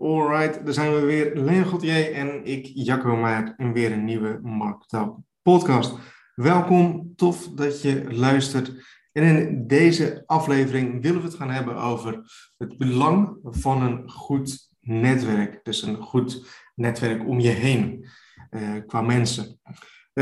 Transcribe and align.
Alright, 0.00 0.64
daar 0.64 0.74
zijn 0.74 0.94
we 0.94 1.00
weer. 1.00 1.36
Leen 1.36 1.66
Gauthier 1.66 2.12
en 2.12 2.44
ik, 2.44 2.70
Jacco 2.74 3.16
Maart, 3.16 3.54
en 3.56 3.72
weer 3.72 3.92
een 3.92 4.04
nieuwe 4.04 4.38
Marktaal 4.42 5.24
podcast. 5.42 5.94
Welkom, 6.34 7.12
tof 7.16 7.48
dat 7.48 7.82
je 7.82 8.04
luistert. 8.08 8.72
En 9.12 9.22
in 9.22 9.66
deze 9.66 10.22
aflevering 10.26 11.02
willen 11.02 11.20
we 11.20 11.26
het 11.26 11.36
gaan 11.36 11.50
hebben 11.50 11.76
over 11.76 12.22
het 12.56 12.78
belang 12.78 13.38
van 13.42 13.82
een 13.82 14.10
goed 14.10 14.68
netwerk. 14.80 15.60
Dus 15.64 15.82
een 15.82 15.96
goed 15.96 16.46
netwerk 16.74 17.26
om 17.26 17.40
je 17.40 17.50
heen, 17.50 18.08
uh, 18.50 18.70
qua 18.86 19.00
mensen. 19.00 19.60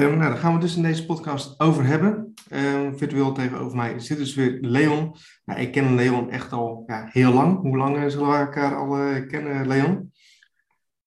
Um, 0.03 0.17
nou, 0.17 0.30
daar 0.30 0.39
gaan 0.39 0.55
we 0.55 0.61
dus 0.61 0.77
in 0.77 0.83
deze 0.83 1.07
podcast 1.07 1.61
over 1.61 1.85
hebben. 1.85 2.35
Um, 2.53 2.98
virtueel 2.98 3.33
tegenover 3.33 3.77
mij 3.77 3.98
zit 3.98 4.19
dus 4.19 4.35
weer 4.35 4.59
Leon. 4.61 5.15
Nou, 5.45 5.61
ik 5.61 5.73
ken 5.73 5.95
Leon 5.95 6.30
echt 6.30 6.53
al 6.53 6.83
ja, 6.87 7.09
heel 7.11 7.33
lang. 7.33 7.61
Hoe 7.61 7.77
lang 7.77 7.97
eh, 7.97 8.09
zullen 8.09 8.30
we 8.30 8.37
elkaar 8.37 8.77
al 8.77 9.01
uh, 9.01 9.27
kennen, 9.27 9.66
Leon? 9.66 10.12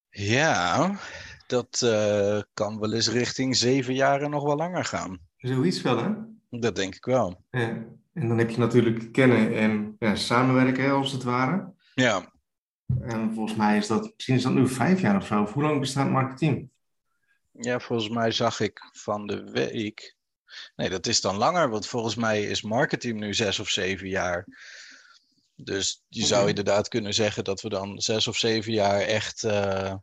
Ja, 0.10 0.92
dat 1.48 1.82
uh, 1.84 2.42
kan 2.54 2.80
wel 2.80 2.94
eens 2.94 3.10
richting 3.10 3.56
zeven 3.56 3.94
jaar 3.94 4.22
en 4.22 4.30
nog 4.30 4.44
wel 4.44 4.56
langer 4.56 4.86
gaan. 4.86 5.20
Zoiets 5.38 5.82
wel, 5.82 5.98
hè? 5.98 6.10
Dat 6.50 6.76
denk 6.76 6.96
ik 6.96 7.06
wel. 7.06 7.44
Ja. 7.50 7.86
En 8.14 8.28
dan 8.28 8.38
heb 8.38 8.50
je 8.50 8.58
natuurlijk 8.58 9.12
kennen 9.12 9.56
en 9.56 9.96
ja, 10.00 10.16
samenwerken, 10.16 10.92
als 10.92 11.12
het 11.12 11.24
ware. 11.24 11.74
Ja. 11.94 12.32
En 13.02 13.34
volgens 13.34 13.58
mij 13.58 13.78
is 13.78 13.88
dat, 13.88 14.12
misschien 14.16 14.36
is 14.36 14.44
dat 14.44 14.54
nu 14.54 14.68
vijf 14.68 15.02
jaar 15.02 15.16
of 15.16 15.26
zo. 15.26 15.46
Hoe 15.46 15.64
lang 15.64 15.80
bestaat 15.80 16.10
Marketing? 16.10 16.70
Ja, 17.62 17.80
volgens 17.80 18.10
mij 18.10 18.32
zag 18.32 18.60
ik 18.60 18.90
van 18.92 19.28
de 19.28 19.52
week. 19.52 20.16
Nee, 20.76 20.90
dat 20.90 21.08
is 21.08 21.22
dan 21.22 21.38
langer, 21.38 21.70
want 21.70 21.88
volgens 21.88 22.16
mij 22.16 22.44
is 22.44 22.62
marketing 22.62 23.20
nu 23.20 23.34
zes 23.34 23.60
of 23.60 23.70
zeven 23.70 24.08
jaar. 24.08 24.46
Dus 25.56 26.04
je 26.08 26.26
zou 26.26 26.48
inderdaad 26.48 26.88
kunnen 26.88 27.14
zeggen 27.14 27.44
dat 27.44 27.62
we 27.62 27.70
dan 27.70 28.00
zes 28.00 28.28
of 28.28 28.38
zeven 28.38 28.74
jaar 28.74 29.00
echt 29.02 29.44
uh, 29.44 29.94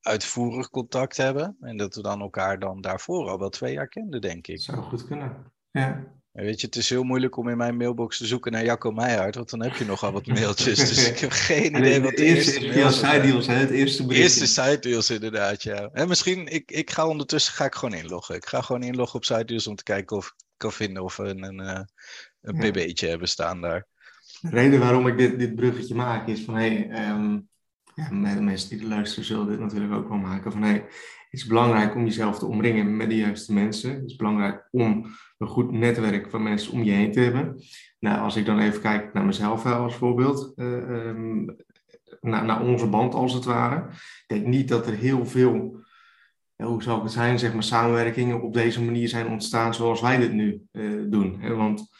uitvoerig 0.00 0.70
contact 0.70 1.16
hebben. 1.16 1.56
En 1.60 1.76
dat 1.76 1.94
we 1.94 2.02
dan 2.02 2.20
elkaar 2.20 2.58
dan 2.58 2.80
daarvoor 2.80 3.28
al 3.28 3.38
wel 3.38 3.48
twee 3.48 3.72
jaar 3.72 3.88
kenden, 3.88 4.20
denk 4.20 4.46
ik. 4.46 4.60
Zou 4.60 4.82
goed 4.82 5.06
kunnen. 5.06 5.52
Ja. 5.70 6.04
Weet 6.42 6.60
je, 6.60 6.66
het 6.66 6.76
is 6.76 6.90
heel 6.90 7.02
moeilijk 7.02 7.36
om 7.36 7.48
in 7.48 7.56
mijn 7.56 7.76
mailbox 7.76 8.18
te 8.18 8.26
zoeken 8.26 8.52
naar 8.52 8.64
Jacco 8.64 8.90
Meijert, 8.90 9.34
want 9.34 9.50
dan 9.50 9.62
heb 9.62 9.76
je 9.76 9.84
nogal 9.84 10.12
wat 10.12 10.26
mailtjes. 10.26 10.78
Dus 10.78 11.08
ik 11.08 11.18
heb 11.18 11.30
geen 11.50 11.76
idee 11.76 12.00
wat 12.00 12.16
de 12.16 12.24
eerste, 12.24 12.60
eerste 12.60 12.78
mail 12.78 12.90
side 12.90 13.20
deals, 13.20 13.46
hè? 13.46 13.54
Het 13.54 13.70
eerste 13.70 14.06
bericht. 14.06 14.22
Eerste 14.22 14.46
side 14.46 14.78
deals, 14.78 15.10
inderdaad, 15.10 15.62
ja. 15.62 15.88
En 15.92 16.08
misschien, 16.08 16.46
ik, 16.46 16.70
ik 16.70 16.90
ga 16.90 17.08
ondertussen 17.08 17.54
ga 17.54 17.64
ik 17.64 17.74
gewoon 17.74 17.94
inloggen. 17.94 18.34
Ik 18.34 18.46
ga 18.46 18.60
gewoon 18.60 18.82
inloggen 18.82 19.16
op 19.16 19.24
side 19.24 19.44
deals 19.44 19.66
om 19.66 19.74
te 19.74 19.82
kijken 19.82 20.16
of 20.16 20.26
ik 20.26 20.44
kan 20.56 20.72
vinden 20.72 21.02
of 21.02 21.16
we 21.16 21.24
een, 21.24 21.42
een, 21.42 21.60
eh, 21.60 21.80
een 22.40 22.62
ja. 22.62 22.70
bb'tje 22.70 23.08
hebben 23.08 23.28
staan 23.28 23.60
daar. 23.60 23.86
De 24.40 24.48
reden 24.48 24.80
waarom 24.80 25.06
ik 25.06 25.18
dit, 25.18 25.38
dit 25.38 25.54
bruggetje 25.54 25.94
maak 25.94 26.28
is 26.28 26.40
van, 26.40 26.56
hé, 26.56 26.86
hey, 26.88 27.10
um, 27.10 27.48
ja, 27.94 28.10
mensen 28.40 28.78
die 28.78 28.88
luisteren 28.88 29.24
zullen 29.24 29.46
dit 29.46 29.60
natuurlijk 29.60 29.94
ook 29.94 30.08
wel 30.08 30.18
maken. 30.18 30.52
Van, 30.52 30.62
hey, 30.62 30.72
het 30.72 31.42
is 31.42 31.46
belangrijk 31.46 31.94
om 31.94 32.04
jezelf 32.04 32.38
te 32.38 32.46
omringen 32.46 32.96
met 32.96 33.08
de 33.08 33.16
juiste 33.16 33.52
mensen. 33.52 33.94
Het 33.94 34.04
is 34.04 34.16
belangrijk 34.16 34.68
om 34.70 35.06
een 35.38 35.46
goed 35.46 35.70
netwerk 35.72 36.30
van 36.30 36.42
mensen 36.42 36.72
om 36.72 36.82
je 36.82 36.90
heen 36.90 37.12
te 37.12 37.20
hebben. 37.20 37.62
Nou, 37.98 38.20
als 38.20 38.36
ik 38.36 38.46
dan 38.46 38.58
even 38.58 38.80
kijk 38.80 39.12
naar 39.12 39.24
mezelf 39.24 39.66
als 39.66 39.94
voorbeeld, 39.94 40.52
uh, 40.56 40.66
um, 40.66 41.56
naar, 42.20 42.44
naar, 42.44 42.60
onze 42.60 42.86
band 42.86 43.14
als 43.14 43.32
het 43.32 43.44
ware. 43.44 43.88
Ik 43.90 44.24
denk 44.26 44.46
niet 44.46 44.68
dat 44.68 44.86
er 44.86 44.94
heel 44.94 45.26
veel, 45.26 45.84
hoe 46.56 46.82
zou 46.82 47.02
het 47.02 47.12
zijn, 47.12 47.38
zeg 47.38 47.52
maar, 47.52 47.62
samenwerkingen 47.62 48.42
op 48.42 48.52
deze 48.52 48.82
manier 48.82 49.08
zijn 49.08 49.28
ontstaan 49.28 49.74
zoals 49.74 50.00
wij 50.00 50.18
dit 50.18 50.32
nu 50.32 50.66
uh, 50.72 51.02
doen. 51.10 51.40
Hè? 51.40 51.54
Want 51.54 51.90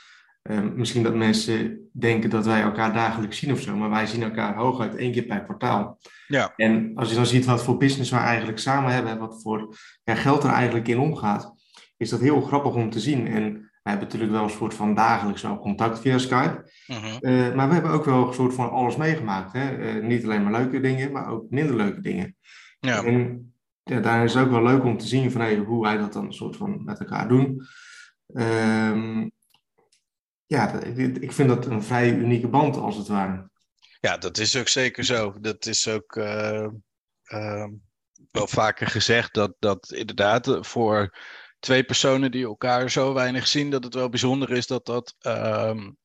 uh, 0.50 0.60
misschien 0.74 1.02
dat 1.02 1.14
mensen 1.14 1.88
denken 1.92 2.30
dat 2.30 2.46
wij 2.46 2.62
elkaar 2.62 2.92
dagelijks 2.92 3.38
zien 3.38 3.52
of 3.52 3.60
zo, 3.60 3.76
maar 3.76 3.90
wij 3.90 4.06
zien 4.06 4.22
elkaar 4.22 4.54
hooguit 4.54 4.94
één 4.94 5.12
keer 5.12 5.22
per 5.22 5.44
kwartaal. 5.44 5.98
Ja. 6.26 6.52
En 6.56 6.92
als 6.94 7.08
je 7.08 7.14
dan 7.14 7.26
ziet 7.26 7.44
wat 7.44 7.64
voor 7.64 7.76
business 7.76 8.10
we 8.10 8.16
eigenlijk 8.16 8.58
samen 8.58 8.92
hebben, 8.92 9.18
wat 9.18 9.42
voor 9.42 9.76
ja, 10.04 10.14
geld 10.14 10.44
er 10.44 10.50
eigenlijk 10.50 10.88
in 10.88 10.98
omgaat, 10.98 11.54
is 11.96 12.10
dat 12.10 12.20
heel 12.20 12.40
grappig 12.40 12.74
om 12.74 12.90
te 12.90 13.00
zien. 13.00 13.26
En 13.26 13.52
we 13.52 13.90
hebben 13.90 14.04
natuurlijk 14.04 14.32
wel 14.32 14.42
een 14.42 14.50
soort 14.50 14.74
van 14.74 14.94
dagelijks 14.94 15.42
wel 15.42 15.58
contact 15.58 15.98
via 15.98 16.18
Skype. 16.18 16.70
Uh 16.86 16.96
-huh. 16.96 17.16
uh, 17.20 17.54
maar 17.54 17.68
we 17.68 17.74
hebben 17.74 17.92
ook 17.92 18.04
wel 18.04 18.26
een 18.26 18.34
soort 18.34 18.54
van 18.54 18.70
alles 18.70 18.96
meegemaakt. 18.96 19.52
Hè? 19.52 19.78
Uh, 19.78 20.06
niet 20.06 20.24
alleen 20.24 20.42
maar 20.42 20.52
leuke 20.52 20.80
dingen, 20.80 21.12
maar 21.12 21.28
ook 21.28 21.50
minder 21.50 21.76
leuke 21.76 22.00
dingen. 22.00 22.36
Ja. 22.80 23.04
En 23.04 23.48
ja, 23.82 24.00
daar 24.00 24.24
is 24.24 24.34
het 24.34 24.44
ook 24.44 24.50
wel 24.50 24.62
leuk 24.62 24.84
om 24.84 24.98
te 24.98 25.06
zien 25.06 25.30
van 25.30 25.40
hey, 25.40 25.56
hoe 25.56 25.82
wij 25.82 25.96
dat 25.96 26.12
dan 26.12 26.24
een 26.24 26.32
soort 26.32 26.56
van 26.56 26.84
met 26.84 27.00
elkaar 27.00 27.28
doen. 27.28 27.62
Um, 28.32 29.32
ja, 30.54 30.80
ik 31.20 31.32
vind 31.32 31.48
dat 31.48 31.66
een 31.66 31.82
vrij 31.82 32.10
unieke 32.10 32.48
band 32.48 32.76
als 32.76 32.96
het 32.96 33.08
ware. 33.08 33.50
Ja, 34.00 34.16
dat 34.16 34.38
is 34.38 34.56
ook 34.56 34.68
zeker 34.68 35.04
zo. 35.04 35.34
Dat 35.40 35.66
is 35.66 35.88
ook 35.88 36.16
uh, 36.16 36.68
wel 38.30 38.46
vaker 38.46 38.86
gezegd 38.86 39.34
dat, 39.34 39.54
dat 39.58 39.92
inderdaad 39.92 40.58
voor 40.60 41.18
twee 41.58 41.84
personen 41.84 42.30
die 42.30 42.44
elkaar 42.44 42.90
zo 42.90 43.14
weinig 43.14 43.46
zien, 43.46 43.70
dat 43.70 43.84
het 43.84 43.94
wel 43.94 44.08
bijzonder 44.08 44.50
is 44.50 44.66
dat 44.66 44.86
dat 44.86 45.14
um, 45.26 45.96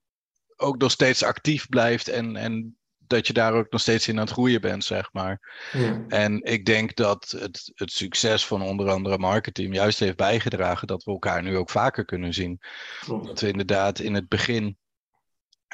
ook 0.56 0.78
nog 0.78 0.92
steeds 0.92 1.24
actief 1.24 1.68
blijft 1.68 2.08
en, 2.08 2.36
en 2.36 2.78
dat 3.10 3.28
je 3.28 3.34
daar 3.34 3.54
ook 3.54 3.72
nog 3.72 3.82
steeds 3.82 4.08
in 4.08 4.16
aan 4.16 4.24
het 4.24 4.32
groeien 4.32 4.62
bent, 4.62 4.84
zeg 4.84 5.14
maar. 5.14 5.40
Ja. 5.72 6.04
En 6.08 6.44
ik 6.44 6.66
denk 6.66 6.96
dat 6.96 7.36
het, 7.40 7.72
het 7.76 7.92
succes 7.92 8.46
van 8.46 8.62
onder 8.62 8.90
andere 8.90 9.18
marketing 9.18 9.76
juist 9.76 10.00
heeft 10.00 10.18
bijgedragen 10.18 10.88
dat 10.88 11.04
we 11.04 11.12
elkaar 11.12 11.44
nu 11.44 11.58
ook 11.58 11.70
vaker 11.70 12.06
kunnen 12.06 12.34
zien. 12.34 12.60
Klopt. 13.00 13.26
Dat 13.26 13.40
we 13.40 13.48
inderdaad 13.48 14.00
in 14.00 14.14
het 14.14 14.28
begin 14.28 14.78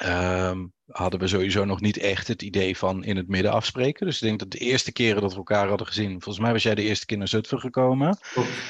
um, 0.04 0.72
hadden 0.86 1.20
we 1.20 1.26
sowieso 1.28 1.64
nog 1.64 1.80
niet 1.80 1.96
echt 1.96 2.28
het 2.28 2.42
idee 2.42 2.76
van 2.76 3.04
in 3.04 3.16
het 3.16 3.28
midden 3.28 3.52
afspreken. 3.52 4.06
Dus 4.06 4.14
ik 4.22 4.28
denk 4.28 4.38
dat 4.38 4.50
de 4.50 4.58
eerste 4.58 4.92
keren 4.92 5.20
dat 5.22 5.30
we 5.30 5.36
elkaar 5.36 5.68
hadden 5.68 5.86
gezien, 5.86 6.10
volgens 6.10 6.38
mij 6.38 6.52
was 6.52 6.62
jij 6.62 6.74
de 6.74 6.82
eerste 6.82 7.06
keer 7.06 7.18
naar 7.18 7.28
Zutphen 7.28 7.60
gekomen. 7.60 8.18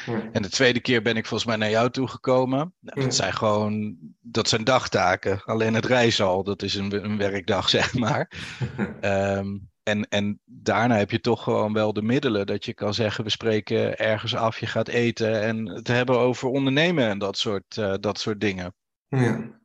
Ja. 0.06 0.30
En 0.32 0.42
de 0.42 0.48
tweede 0.50 0.80
keer 0.80 1.02
ben 1.02 1.16
ik 1.16 1.26
volgens 1.26 1.48
mij 1.48 1.58
naar 1.58 1.70
jou 1.70 1.90
toe 1.90 2.08
gekomen. 2.08 2.74
Nou, 2.80 3.00
Ja. 3.00 3.04
dat 3.06 3.14
zijn 3.14 3.32
gewoon, 3.32 3.96
dat 4.20 4.48
zijn 4.48 4.64
dagtaken. 4.64 5.42
Alleen 5.44 5.74
het 5.74 5.84
reizen 5.86 6.26
al, 6.26 6.44
dat 6.44 6.62
is 6.62 6.74
een, 6.74 7.04
een 7.04 7.16
werkdag, 7.18 7.68
zeg 7.78 7.94
maar. 7.94 8.30
Ehm, 9.00 9.56
en, 9.82 10.08
en 10.08 10.40
daarna 10.44 10.96
heb 10.96 11.10
je 11.10 11.20
toch 11.20 11.42
gewoon 11.42 11.72
wel 11.72 11.92
de 11.92 12.02
middelen 12.02 12.46
dat 12.46 12.64
je 12.64 12.74
kan 12.74 12.94
zeggen, 12.94 13.24
we 13.24 13.30
spreken 13.30 13.98
ergens 13.98 14.34
af, 14.34 14.60
je 14.60 14.66
gaat 14.66 14.88
eten 14.88 15.42
en 15.42 15.66
het 15.68 15.88
hebben 15.88 16.18
over 16.18 16.48
ondernemen 16.48 17.08
en 17.08 17.18
dat 17.18 17.38
soort, 17.38 17.76
uh, 17.76 17.94
dat 18.00 18.18
soort 18.18 18.40
dingen. 18.40 18.74
Ja. 19.08 19.58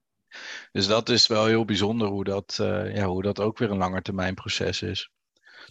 Dus 0.71 0.87
dat 0.87 1.09
is 1.09 1.27
wel 1.27 1.45
heel 1.45 1.65
bijzonder 1.65 2.07
hoe 2.07 2.23
dat, 2.23 2.57
uh, 2.61 2.95
ja, 2.95 3.05
hoe 3.05 3.21
dat 3.21 3.39
ook 3.39 3.57
weer 3.57 3.71
een 3.71 3.77
langetermijnproces 3.77 4.81
is. 4.81 5.11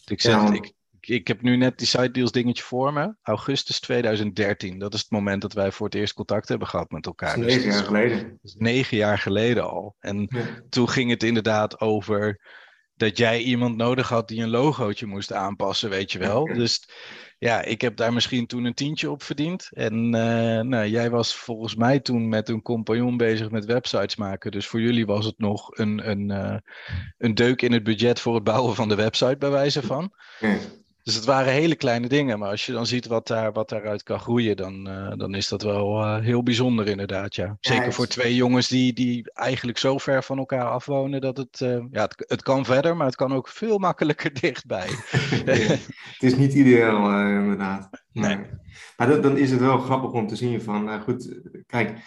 Ik, 0.04 0.20
zeg, 0.20 0.34
Ja. 0.34 0.52
ik, 0.52 0.72
ik 1.00 1.28
heb 1.28 1.42
nu 1.42 1.56
net 1.56 1.78
die 1.78 1.86
side 1.86 2.10
deals 2.10 2.32
dingetje 2.32 2.62
voor 2.62 2.92
me. 2.92 3.14
Augustus 3.22 3.80
2013. 3.80 4.78
Dat 4.78 4.94
is 4.94 5.00
het 5.00 5.10
moment 5.10 5.42
dat 5.42 5.52
wij 5.52 5.72
voor 5.72 5.86
het 5.86 5.94
eerst 5.94 6.12
contact 6.14 6.48
hebben 6.48 6.68
gehad 6.68 6.90
met 6.90 7.06
elkaar. 7.06 7.36
Dat 7.36 7.46
is 7.46 7.54
negen 7.54 7.64
Dus 7.68 7.74
jaar 7.74 7.84
geleden. 7.84 8.38
negen 8.42 8.96
jaar 8.96 9.18
geleden 9.18 9.70
al. 9.70 9.96
En 9.98 10.26
Ja. 10.30 10.44
toen 10.68 10.88
ging 10.88 11.10
het 11.10 11.22
inderdaad 11.22 11.80
over 11.80 12.40
dat 12.94 13.16
jij 13.16 13.40
iemand 13.42 13.76
nodig 13.76 14.08
had 14.08 14.28
die 14.28 14.42
een 14.42 14.48
logootje 14.50 15.06
moest 15.06 15.32
aanpassen, 15.32 15.90
weet 15.90 16.12
je 16.12 16.18
wel. 16.18 16.44
Dus 16.44 16.88
ja, 17.40 17.62
ik 17.62 17.80
heb 17.80 17.96
daar 17.96 18.12
misschien 18.12 18.46
toen 18.46 18.64
een 18.64 18.74
tientje 18.74 19.10
op 19.10 19.22
verdiend. 19.22 19.68
En 19.72 19.94
uh, 20.04 20.60
nou, 20.60 20.86
jij 20.86 21.10
was 21.10 21.34
volgens 21.34 21.74
mij 21.74 22.00
toen 22.00 22.28
met 22.28 22.48
een 22.48 22.62
compagnon 22.62 23.16
bezig 23.16 23.50
met 23.50 23.64
websites 23.64 24.16
maken. 24.16 24.50
Dus 24.50 24.66
voor 24.66 24.80
jullie 24.80 25.06
was 25.06 25.24
het 25.24 25.38
nog 25.38 25.78
een, 25.78 26.10
een, 26.10 26.30
uh, 26.30 26.56
een 27.18 27.34
deuk 27.34 27.62
in 27.62 27.72
het 27.72 27.82
budget 27.82 28.20
voor 28.20 28.34
het 28.34 28.44
bouwen 28.44 28.74
van 28.74 28.88
de 28.88 28.94
website, 28.94 29.36
bij 29.38 29.50
wijze 29.50 29.82
van. 29.82 30.12
Dus 31.02 31.14
het 31.14 31.24
waren 31.24 31.52
hele 31.52 31.74
kleine 31.74 32.08
dingen. 32.08 32.38
Maar 32.38 32.50
als 32.50 32.66
je 32.66 32.72
dan 32.72 32.86
ziet 32.86 33.06
wat, 33.06 33.26
daar, 33.26 33.52
wat 33.52 33.68
daaruit 33.68 34.02
kan 34.02 34.20
groeien, 34.20 34.56
dan, 34.56 34.88
uh, 34.88 35.12
dan 35.16 35.34
is 35.34 35.48
dat 35.48 35.62
wel 35.62 36.00
uh, 36.02 36.18
heel 36.18 36.42
bijzonder 36.42 36.86
inderdaad. 36.86 37.34
Ja. 37.34 37.56
Zeker 37.60 37.92
voor 37.92 38.06
twee 38.06 38.34
jongens 38.34 38.68
die, 38.68 38.92
die 38.92 39.32
eigenlijk 39.32 39.78
zo 39.78 39.98
ver 39.98 40.22
van 40.22 40.38
elkaar 40.38 40.64
afwonen 40.64 41.20
dat 41.20 41.36
het, 41.36 41.60
uh, 41.60 41.84
ja, 41.90 42.02
het, 42.02 42.24
het 42.28 42.42
kan 42.42 42.64
verder, 42.64 42.96
maar 42.96 43.06
het 43.06 43.16
kan 43.16 43.32
ook 43.32 43.48
veel 43.48 43.78
makkelijker 43.78 44.32
dichtbij. 44.40 44.88
Ja. 45.44 45.52
Het 46.20 46.32
is 46.32 46.36
niet 46.36 46.54
ideaal, 46.54 47.10
eh, 47.10 47.34
inderdaad. 47.34 47.90
Nee. 48.12 48.38
Maar 48.96 49.06
dat, 49.06 49.22
dan 49.22 49.36
is 49.36 49.50
het 49.50 49.60
wel 49.60 49.78
grappig 49.78 50.10
om 50.10 50.26
te 50.26 50.36
zien 50.36 50.62
van, 50.62 50.84
nou 50.84 51.00
goed, 51.00 51.40
kijk, 51.66 51.98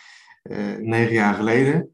eh, 0.44 0.57
negen 0.79 1.13
jaar 1.13 1.33
geleden. 1.33 1.89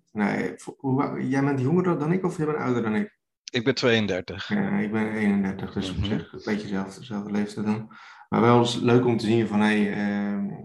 Hoe, 0.78 1.28
jij 1.28 1.44
bent 1.44 1.60
jonger 1.60 2.00
dan 2.00 2.12
ik 2.12 2.26
of 2.26 2.38
jij 2.38 2.46
bent 2.46 2.58
ouder 2.58 2.84
dan 2.84 2.96
ik? 2.96 3.19
Ik 3.52 3.64
ben 3.64 3.76
32. 3.76 4.48
Ja, 4.48 4.78
ik 4.80 4.92
ben 4.92 5.12
31, 5.16 5.74
dus 5.74 5.90
op 5.90 6.04
zich 6.06 6.34
een 6.34 6.42
beetje 6.46 6.68
dezelfde, 6.68 7.00
dezelfde 7.00 7.32
leeftijd 7.32 7.66
dan. 7.66 7.92
Maar 8.30 8.42
wel 8.42 8.60
eens 8.60 8.76
leuk 8.76 9.06
om 9.06 9.18
te 9.18 9.26
zien 9.26 9.48
van 9.48 9.60
hey, 9.60 9.94
eh, 9.94 10.58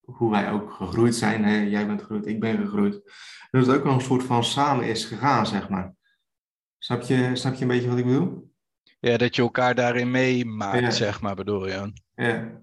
hoe 0.00 0.30
wij 0.30 0.50
ook 0.50 0.72
gegroeid 0.72 1.14
zijn. 1.14 1.44
Hè? 1.44 1.56
Jij 1.62 1.86
bent 1.86 2.00
gegroeid, 2.00 2.26
ik 2.26 2.40
ben 2.40 2.56
gegroeid. 2.58 3.00
Dat 3.50 3.66
het 3.66 3.76
ook 3.76 3.84
wel 3.84 3.92
een 3.92 4.00
soort 4.00 4.22
van 4.22 4.44
samen 4.44 4.84
is 4.88 5.04
gegaan, 5.04 5.46
zeg 5.46 5.68
maar. 5.68 5.94
Snap 6.78 7.02
je, 7.02 7.30
snap 7.36 7.54
je 7.54 7.62
een 7.62 7.68
beetje 7.68 7.88
wat 7.88 7.98
ik 7.98 8.04
bedoel? 8.04 8.52
Ja, 9.00 9.16
dat 9.16 9.36
je 9.36 9.42
elkaar 9.42 9.74
daarin 9.74 10.10
meemaakt, 10.10 10.78
Ja. 10.80 10.90
zeg 10.90 11.20
maar, 11.20 11.34
bedoel 11.34 11.66
je. 11.66 11.92
Ja, 12.14 12.60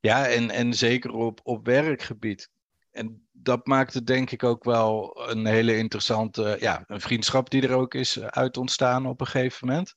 Ja, 0.00 0.26
en, 0.26 0.50
en 0.50 0.74
zeker 0.74 1.10
op, 1.12 1.40
op 1.42 1.66
werkgebied. 1.66 2.50
En 2.90 3.23
dat 3.44 3.66
maakt 3.66 3.94
het 3.94 4.06
denk 4.06 4.30
ik 4.30 4.42
ook 4.42 4.64
wel 4.64 5.20
een 5.30 5.46
hele 5.46 5.76
interessante, 5.76 6.56
ja, 6.60 6.84
een 6.86 7.00
vriendschap 7.00 7.50
die 7.50 7.62
er 7.62 7.74
ook 7.74 7.94
is 7.94 8.20
uit 8.20 8.56
ontstaan 8.56 9.06
op 9.06 9.20
een 9.20 9.26
gegeven 9.26 9.66
moment. 9.68 9.94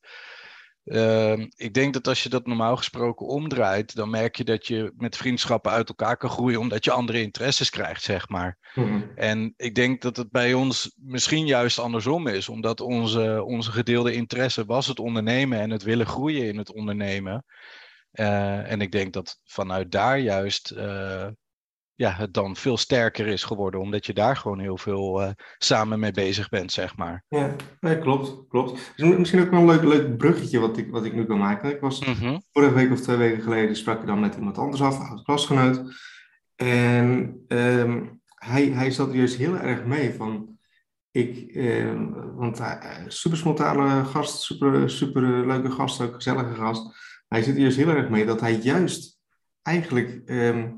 Ehm, 0.88 1.48
ik 1.56 1.74
denk 1.74 1.94
dat 1.94 2.08
als 2.08 2.24
je 2.24 2.30
dat 2.30 2.48
normaal 2.48 2.78
gesproken 2.78 3.28
omdraait, 3.28 3.96
dan 3.96 4.10
merk 4.10 4.36
je 4.36 4.44
dat 4.44 4.68
je 4.68 4.94
met 4.98 5.18
vriendschappen 5.18 5.72
uit 5.72 5.90
elkaar 5.90 6.18
kan 6.18 6.30
groeien, 6.30 6.60
omdat 6.60 6.86
je 6.86 6.92
andere 6.92 7.22
interesses 7.22 7.70
krijgt, 7.70 8.04
zeg 8.04 8.30
maar. 8.30 8.58
Mhm. 8.74 9.02
En 9.16 9.54
ik 9.58 9.76
denk 9.76 10.02
dat 10.02 10.18
het 10.18 10.32
bij 10.32 10.54
ons 10.54 10.94
misschien 10.96 11.46
juist 11.46 11.80
andersom 11.80 12.28
is, 12.28 12.50
omdat 12.50 12.82
onze, 12.82 13.44
onze 13.44 13.72
gedeelde 13.72 14.14
interesse 14.14 14.66
was 14.66 14.88
het 14.88 15.00
ondernemen 15.00 15.60
en 15.60 15.70
het 15.70 15.84
willen 15.84 16.06
groeien 16.06 16.48
in 16.48 16.58
het 16.58 16.74
ondernemen. 16.74 17.46
Eh, 18.12 18.72
en 18.72 18.82
ik 18.82 18.92
denk 18.92 19.14
dat 19.14 19.40
vanuit 19.44 19.92
daar 19.92 20.20
juist 20.20 20.72
eh, 20.72 21.28
ja, 21.98 22.12
het 22.12 22.34
dan 22.34 22.56
veel 22.56 22.78
sterker 22.78 23.28
is 23.28 23.44
geworden, 23.44 23.80
omdat 23.80 24.06
je 24.06 24.14
daar 24.14 24.38
gewoon 24.38 24.60
heel 24.60 24.78
veel 24.78 25.22
eh, 25.22 25.30
samen 25.58 26.00
mee 26.00 26.12
bezig 26.12 26.50
bent, 26.50 26.72
zeg 26.72 26.98
maar. 26.98 27.24
Ja, 27.28 27.56
nee, 27.80 28.00
klopt, 28.00 28.48
klopt. 28.50 28.94
Dus 28.96 29.18
misschien 29.18 29.42
ook 29.42 29.50
wel 29.50 29.60
een 29.60 29.66
leuk, 29.66 29.84
leuk 29.84 30.18
bruggetje 30.18 30.60
wat 30.60 30.78
ik, 30.78 30.92
wat 30.92 31.06
ik 31.06 31.14
nu 31.14 31.26
kan 31.26 31.38
maken. 31.38 31.70
Ik 31.70 31.80
was 31.82 32.06
Mhm. 32.06 32.38
vorige 32.52 32.74
week 32.74 32.92
of 32.92 33.02
twee 33.02 33.18
weken 33.18 33.42
geleden 33.44 33.76
sprak 33.76 34.00
ik 34.02 34.08
dan 34.08 34.20
met 34.20 34.36
iemand 34.36 34.58
anders 34.58 34.82
af, 34.82 35.10
een 35.10 35.24
klasgenoot. 35.24 35.82
En 36.56 37.44
ehm, 37.48 38.06
hij, 38.26 38.66
hij 38.66 38.92
zat 38.92 39.14
juist 39.14 39.36
heel 39.36 39.58
erg 39.58 39.86
mee 39.86 40.14
van, 40.14 40.58
ik, 41.12 41.52
ehm, 41.56 42.10
want 42.36 42.58
hij, 42.58 43.04
super 43.08 43.38
spontane 43.38 44.06
gast, 44.06 44.42
super, 44.42 44.90
super 44.90 45.48
leuke 45.48 45.72
gast, 45.72 46.02
ook 46.02 46.14
gezellige 46.16 46.54
gast. 46.56 46.96
Hij 47.28 47.44
zit 47.44 47.56
er 47.56 47.62
juist 47.62 47.78
heel 47.78 47.90
erg 47.90 48.10
mee 48.10 48.26
dat 48.26 48.40
hij 48.42 48.54
juist 48.56 49.20
eigenlijk 49.62 50.22
ehm, 50.26 50.72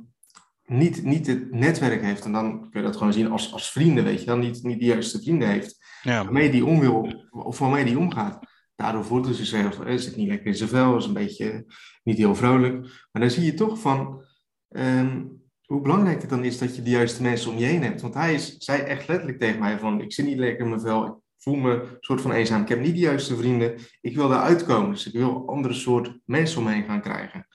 niet, 0.70 1.04
niet 1.04 1.28
het 1.28 1.52
netwerk 1.52 2.02
heeft. 2.02 2.26
En 2.26 2.32
dan 2.32 2.70
kun 2.70 2.82
je 2.82 2.88
dat 2.88 2.98
gewoon 2.98 3.14
zien 3.14 3.32
als, 3.32 3.54
als 3.54 3.72
vrienden, 3.72 4.04
weet 4.04 4.20
je 4.20 4.26
wel. 4.26 4.38
Niet, 4.38 4.64
niet 4.64 4.80
de 4.80 4.86
juiste 4.86 5.22
vrienden 5.22 5.48
heeft 5.50 5.78
Ja. 6.02 6.24
waarmee 6.24 6.52
die 6.52 6.66
om 6.66 6.80
wil, 6.80 7.14
of 7.30 7.60
waarmee 7.60 7.86
die 7.86 7.98
omgaat. 8.00 8.40
Daardoor 8.76 9.06
voelt 9.06 9.26
hij 9.26 9.34
zichzelf, 9.34 9.78
hij 9.78 9.98
zit 9.98 10.16
niet 10.16 10.28
lekker 10.28 10.48
in 10.48 10.56
zijn 10.56 10.70
vel, 10.70 10.98
is 10.98 11.06
een 11.06 11.14
beetje 11.14 11.66
niet 12.04 12.18
heel 12.18 12.36
vrolijk. 12.36 12.82
Maar 13.12 13.22
dan 13.22 13.32
zie 13.32 13.46
je 13.46 13.54
toch 13.54 13.80
van 13.80 14.24
ehm, 14.70 15.24
hoe 15.66 15.82
belangrijk 15.82 16.22
het 16.22 16.30
dan 16.30 16.44
is 16.44 16.58
dat 16.58 16.76
je 16.76 16.82
de 16.82 16.90
juiste 16.90 17.22
mensen 17.22 17.52
om 17.52 17.58
je 17.58 17.66
heen 17.66 17.84
hebt. 17.84 18.02
Want 18.02 18.14
hij 18.14 18.34
is, 18.34 18.58
zei 18.58 18.82
echt 18.82 19.08
letterlijk 19.08 19.40
tegen 19.40 19.60
mij 19.60 19.80
van, 19.80 20.02
ik 20.02 20.14
zit 20.14 20.26
niet 20.26 20.38
lekker 20.38 20.64
in 20.64 20.70
mijn 20.70 20.82
vel, 20.82 21.06
ik 21.06 21.14
voel 21.38 21.56
me 21.56 21.72
een 21.72 21.98
soort 22.00 22.22
van 22.22 22.32
eenzaam, 22.32 22.62
ik 22.62 22.70
heb 22.70 22.80
niet 22.80 22.94
de 22.94 23.00
juiste 23.00 23.36
vrienden, 23.36 23.76
ik 24.02 24.16
wil 24.16 24.30
daaruit 24.30 24.66
komen. 24.66 24.90
Dus 24.90 25.08
ik 25.08 25.14
wil 25.14 25.36
een 25.36 25.48
andere 25.48 25.74
soort 25.74 26.20
mensen 26.26 26.58
om 26.60 26.64
me 26.64 26.72
heen 26.72 26.84
gaan 26.84 27.02
krijgen. 27.02 27.48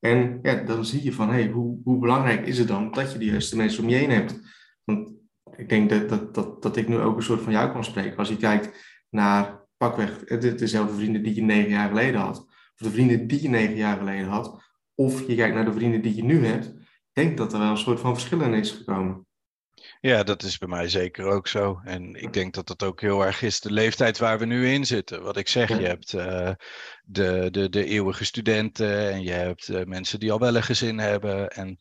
En 0.00 0.38
ja, 0.42 0.54
dan 0.54 0.84
zie 0.84 1.04
je 1.04 1.12
van, 1.12 1.28
hey, 1.28 1.48
hoe, 1.48 1.80
hoe 1.84 1.98
belangrijk 1.98 2.46
is 2.46 2.58
het 2.58 2.68
dan 2.68 2.90
dat 2.90 3.12
je 3.12 3.18
de 3.18 3.24
juiste 3.24 3.56
mensen 3.56 3.82
om 3.82 3.88
je 3.88 3.96
heen 3.96 4.10
hebt? 4.10 4.40
Want 4.84 5.12
ik 5.56 5.68
denk 5.68 5.90
dat, 5.90 6.08
dat, 6.08 6.34
dat, 6.34 6.62
dat 6.62 6.76
ik 6.76 6.88
nu 6.88 6.98
ook 6.98 7.16
een 7.16 7.22
soort 7.22 7.42
van 7.42 7.52
jou 7.52 7.72
kan 7.72 7.84
spreken. 7.84 8.16
Als 8.16 8.28
je 8.28 8.36
kijkt 8.36 8.96
naar 9.10 9.66
pakweg 9.76 10.24
de, 10.24 10.54
dezelfde 10.54 10.94
vrienden 10.94 11.22
die 11.22 11.34
je 11.34 11.42
negen 11.42 11.70
jaar 11.70 11.88
geleden 11.88 12.20
had. 12.20 12.38
Of 12.38 12.86
de 12.86 12.90
vrienden 12.90 13.26
die 13.26 13.42
je 13.42 13.48
negen 13.48 13.76
jaar 13.76 13.98
geleden 13.98 14.28
had. 14.28 14.62
Of 14.94 15.26
je 15.26 15.34
kijkt 15.34 15.54
naar 15.54 15.64
de 15.64 15.72
vrienden 15.72 16.02
die 16.02 16.14
je 16.14 16.24
nu 16.24 16.46
hebt. 16.46 16.66
Ik 16.66 17.24
denk 17.24 17.36
dat 17.36 17.52
er 17.52 17.58
wel 17.58 17.70
een 17.70 17.76
soort 17.76 18.00
van 18.00 18.14
verschil 18.14 18.40
in 18.40 18.54
is 18.54 18.70
gekomen. 18.70 19.26
Ja, 20.00 20.22
dat 20.22 20.42
is 20.42 20.58
bij 20.58 20.68
mij 20.68 20.88
zeker 20.88 21.24
ook 21.24 21.48
zo. 21.48 21.80
En 21.84 22.14
ik 22.14 22.32
denk 22.32 22.54
dat 22.54 22.66
dat 22.66 22.82
ook 22.82 23.00
heel 23.00 23.24
erg 23.24 23.42
is 23.42 23.60
de 23.60 23.72
leeftijd 23.72 24.18
waar 24.18 24.38
we 24.38 24.44
nu 24.44 24.68
in 24.68 24.86
zitten. 24.86 25.22
Wat 25.22 25.36
ik 25.36 25.48
zeg, 25.48 25.68
je 25.68 25.86
hebt 25.86 26.14
eh, 26.14 26.50
de, 27.02 27.48
de, 27.50 27.68
de 27.68 27.84
eeuwige 27.84 28.24
studenten 28.24 29.12
en 29.12 29.22
je 29.22 29.30
hebt 29.30 29.68
eh, 29.68 29.84
mensen 29.84 30.20
die 30.20 30.32
al 30.32 30.38
wel 30.38 30.56
een 30.56 30.62
gezin 30.62 30.98
hebben. 30.98 31.48
En 31.48 31.78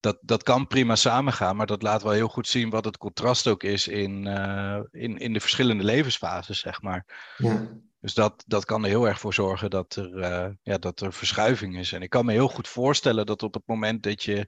dat, 0.00 0.18
dat 0.20 0.42
kan 0.42 0.66
prima 0.66 0.96
samengaan, 0.96 1.56
maar 1.56 1.66
dat 1.66 1.82
laat 1.82 2.02
wel 2.02 2.12
heel 2.12 2.28
goed 2.28 2.48
zien 2.48 2.70
wat 2.70 2.84
het 2.84 2.96
contrast 2.96 3.46
ook 3.46 3.62
is 3.62 3.88
in, 3.88 4.26
eh, 4.26 4.80
in, 4.90 5.18
in 5.18 5.32
de 5.32 5.40
verschillende 5.40 5.84
levensfases, 5.84 6.58
zeg 6.58 6.82
maar. 6.82 7.34
Ja, 7.36 7.68
Dus 8.00 8.14
dat, 8.14 8.44
dat 8.46 8.64
kan 8.64 8.82
er 8.82 8.88
heel 8.88 9.08
erg 9.08 9.20
voor 9.20 9.34
zorgen 9.34 9.70
dat 9.70 9.96
er, 9.96 10.56
ja, 10.62 10.78
dat 10.78 11.00
er 11.00 11.12
verschuiving 11.12 11.78
is. 11.78 11.92
En 11.92 12.02
ik 12.02 12.10
kan 12.10 12.24
me 12.24 12.32
heel 12.32 12.48
goed 12.48 12.68
voorstellen 12.68 13.26
dat 13.26 13.42
op 13.42 13.54
het 13.54 13.66
moment 13.66 14.02
dat 14.02 14.22
je 14.22 14.46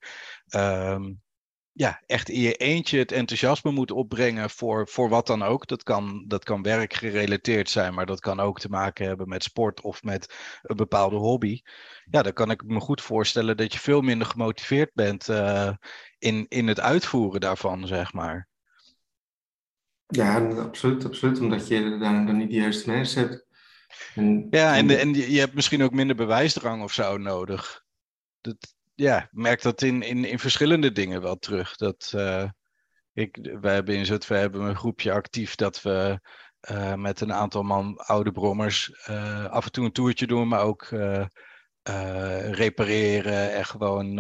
ehm, 0.49 1.13
ja, 1.79 2.03
echt 2.07 2.29
in 2.29 2.41
je 2.41 2.55
eentje 2.55 2.99
het 2.99 3.13
enthousiasme 3.13 3.71
moet 3.71 3.91
opbrengen 3.91 4.51
voor, 4.51 4.89
voor 4.89 5.09
wat 5.09 5.27
dan 5.27 5.43
ook. 5.43 5.67
Dat 5.67 5.83
kan, 5.83 6.25
dat 6.27 6.45
kan 6.45 6.63
werkgerelateerd 6.63 7.71
zijn, 7.71 7.95
maar 7.95 8.07
dat 8.07 8.21
kan 8.21 8.41
ook 8.41 8.61
te 8.61 8.69
maken 8.69 9.07
hebben 9.07 9.29
met 9.29 9.43
sport 9.43 9.81
of 9.81 10.03
met 10.03 10.35
een 10.63 10.77
bepaalde 10.77 11.17
hobby. 11.17 11.61
Ja, 12.11 12.23
dan 12.23 12.33
kan 12.33 12.51
ik 12.51 12.63
me 12.65 12.81
goed 12.81 13.01
voorstellen 13.01 13.57
dat 13.57 13.73
je 13.73 13.79
veel 13.79 14.01
minder 14.01 14.27
gemotiveerd 14.27 14.91
bent 14.95 15.29
eh, 15.29 15.73
in, 16.19 16.47
in 16.49 16.67
het 16.67 16.81
uitvoeren 16.81 17.41
daarvan, 17.41 17.87
zeg 17.87 18.13
maar. 18.13 18.49
ja 20.07 20.49
absoluut, 20.49 21.05
absoluut. 21.05 21.41
Omdat 21.41 21.69
je 21.69 21.99
daar 21.99 22.27
dan 22.27 22.37
niet 22.37 22.51
de 22.51 22.57
juiste 22.57 22.91
mensen 22.91 23.21
hebt. 23.21 23.47
En, 24.15 24.47
Ja, 24.51 24.77
en, 24.77 25.15
je 25.15 25.39
hebt 25.39 25.55
misschien 25.55 25.83
ook 25.83 25.93
minder 25.93 26.17
bewijsdrang 26.17 26.83
of 26.83 26.93
zo 26.93 27.17
nodig. 27.17 27.85
Dat, 28.41 28.77
ja, 28.99 29.29
merk 29.31 29.63
dat 29.63 29.83
in, 29.83 30.03
in, 30.03 30.25
in 30.25 30.39
verschillende 30.39 30.93
dingen 30.93 31.23
wel 31.23 31.37
terug. 31.37 31.77
Dat, 31.77 32.13
eh, 32.15 32.51
ik, 33.13 33.39
wij 33.61 33.75
hebben 33.75 33.95
in 33.95 34.07
Zutphen 34.07 34.39
hebben 34.39 34.61
een 34.63 34.77
groepje 34.77 35.13
actief 35.13 35.55
dat 35.55 35.83
we 35.83 36.21
eh, 36.61 36.95
met 36.95 37.21
een 37.21 37.33
aantal 37.33 37.63
man 37.63 37.97
oude 37.97 38.33
brommers 38.33 38.93
eh, 38.93 39.45
af 39.45 39.65
en 39.65 39.73
toe 39.73 39.85
een 39.85 39.93
toertje 39.93 40.27
doen, 40.27 40.49
maar 40.49 40.63
ook 40.63 40.89
repareren 42.51 43.53
en 43.53 43.65
gewoon 43.65 44.15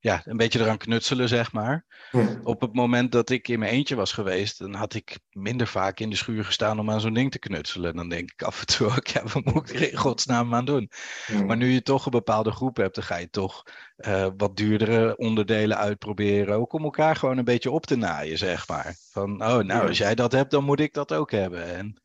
ja, 0.00 0.22
een 0.24 0.36
beetje 0.36 0.60
eraan 0.60 0.78
knutselen, 0.78 1.28
zeg 1.28 1.52
maar. 1.52 1.84
ja. 2.10 2.40
Op 2.42 2.60
het 2.60 2.74
moment 2.74 3.12
dat 3.12 3.30
ik 3.30 3.48
in 3.48 3.58
mijn 3.58 3.72
eentje 3.72 3.94
was 3.94 4.12
geweest, 4.12 4.58
dan 4.58 4.74
had 4.74 4.94
ik 4.94 5.18
minder 5.30 5.66
vaak 5.66 6.00
in 6.00 6.10
de 6.10 6.16
schuur 6.16 6.44
gestaan 6.44 6.78
om 6.78 6.90
aan 6.90 7.00
zo'n 7.00 7.14
ding 7.14 7.30
te 7.30 7.38
knutselen. 7.38 7.96
Dan 7.96 8.08
denk 8.08 8.30
ik 8.30 8.42
af 8.42 8.60
en 8.60 8.66
toe 8.66 8.86
ook, 8.86 9.06
ja, 9.14 9.22
wat 9.22 9.44
moet 9.44 9.70
ik 9.70 9.80
er 9.80 9.92
in 9.92 9.98
godsnaam 9.98 10.54
aan 10.54 10.64
doen? 10.64 10.90
Ja. 11.26 11.42
Maar 11.42 11.56
nu 11.56 11.70
je 11.70 11.82
toch 11.82 12.04
een 12.04 12.10
bepaalde 12.10 12.50
groep 12.50 12.76
hebt, 12.76 12.94
dan 12.94 13.04
ga 13.04 13.16
je 13.16 13.30
toch 13.30 13.62
eh, 13.96 14.28
wat 14.36 14.56
duurdere 14.56 15.16
onderdelen 15.16 15.76
uitproberen. 15.76 16.56
Ook 16.56 16.72
om 16.72 16.84
elkaar 16.84 17.16
gewoon 17.16 17.38
een 17.38 17.44
beetje 17.44 17.70
op 17.70 17.86
te 17.86 17.96
naaien, 17.96 18.38
zeg 18.38 18.68
maar. 18.68 18.96
Van, 19.10 19.42
oh, 19.44 19.58
nou, 19.58 19.88
als 19.88 19.98
jij 19.98 20.14
dat 20.14 20.32
hebt, 20.32 20.50
dan 20.50 20.64
moet 20.64 20.80
ik 20.80 20.94
dat 20.94 21.12
ook 21.12 21.30
hebben. 21.30 21.64
En 21.64 22.02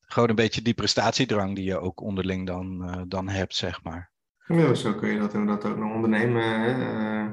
gewoon 0.00 0.28
een 0.28 0.34
beetje 0.34 0.62
die 0.62 0.74
prestatiedrang 0.74 1.54
die 1.54 1.64
je 1.64 1.78
ook 1.78 2.00
onderling 2.00 2.46
dan, 2.46 2.88
eh, 2.88 3.02
dan 3.06 3.28
hebt, 3.28 3.54
zeg 3.54 3.82
maar. 3.82 4.11
Ja, 4.46 4.74
zo 4.74 4.94
kun 4.94 5.08
je 5.08 5.18
dat 5.18 5.34
inderdaad 5.34 5.64
ook 5.64 5.78
naar 5.78 5.94
ondernemen 5.94 6.80
eh, 6.80 7.26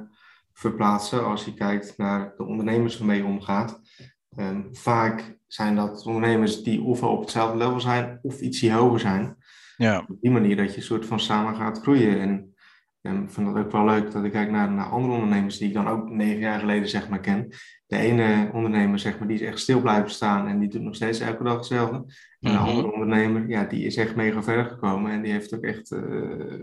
verplaatsen. 0.53 1.25
Als 1.25 1.45
je 1.45 1.53
kijkt 1.53 1.97
naar 1.97 2.33
de 2.37 2.45
ondernemers 2.45 2.97
waarmee 2.97 3.17
je 3.17 3.25
omgaat. 3.25 3.81
Ehm, 4.35 4.61
vaak 4.71 5.37
zijn 5.47 5.75
dat 5.75 6.05
ondernemers 6.05 6.63
die 6.63 6.81
ofwel 6.81 7.09
op 7.09 7.21
hetzelfde 7.21 7.57
level 7.57 7.79
zijn 7.79 8.19
of 8.21 8.39
ietsje 8.39 8.71
hoger 8.71 8.99
zijn. 8.99 9.37
Ja, 9.77 10.05
Op 10.07 10.21
die 10.21 10.31
manier 10.31 10.55
dat 10.55 10.75
je 10.75 10.81
soort 10.81 11.05
van 11.05 11.19
samen 11.19 11.55
gaat 11.55 11.81
groeien. 11.81 12.19
En 12.19 12.53
ik 13.23 13.29
vind 13.29 13.47
dat 13.47 13.57
ook 13.65 13.71
wel 13.71 13.85
leuk 13.85 14.11
dat 14.11 14.23
ik 14.23 14.31
kijk 14.31 14.51
naar, 14.51 14.71
naar 14.71 14.85
andere 14.85 15.13
ondernemers 15.13 15.57
die 15.57 15.67
ik 15.67 15.73
dan 15.73 15.87
ook 15.87 16.09
negen 16.09 16.39
jaar 16.39 16.59
geleden 16.59 16.89
zeg 16.89 17.09
maar 17.09 17.19
ken. 17.19 17.47
De 17.87 17.97
ene 17.97 18.49
ondernemer 18.53 18.99
zeg 18.99 19.19
maar, 19.19 19.27
die 19.27 19.39
is 19.39 19.47
echt 19.47 19.59
stil 19.59 19.81
blijven 19.81 20.09
staan 20.09 20.47
en 20.47 20.59
die 20.59 20.69
doet 20.69 20.81
nog 20.81 20.95
steeds 20.95 21.19
elke 21.19 21.43
dag 21.43 21.55
hetzelfde. 21.55 21.95
En 21.95 22.05
de 22.39 22.49
Mhm. 22.49 22.57
andere 22.67 22.91
ondernemer, 22.93 23.49
ja, 23.49 23.63
die 23.63 23.85
is 23.85 23.95
echt 23.95 24.15
mega 24.15 24.43
ver 24.43 24.65
gekomen 24.65 25.11
en 25.11 25.21
die 25.21 25.31
heeft 25.31 25.53
ook 25.55 25.63
echt 25.63 25.91
eh 25.91 26.59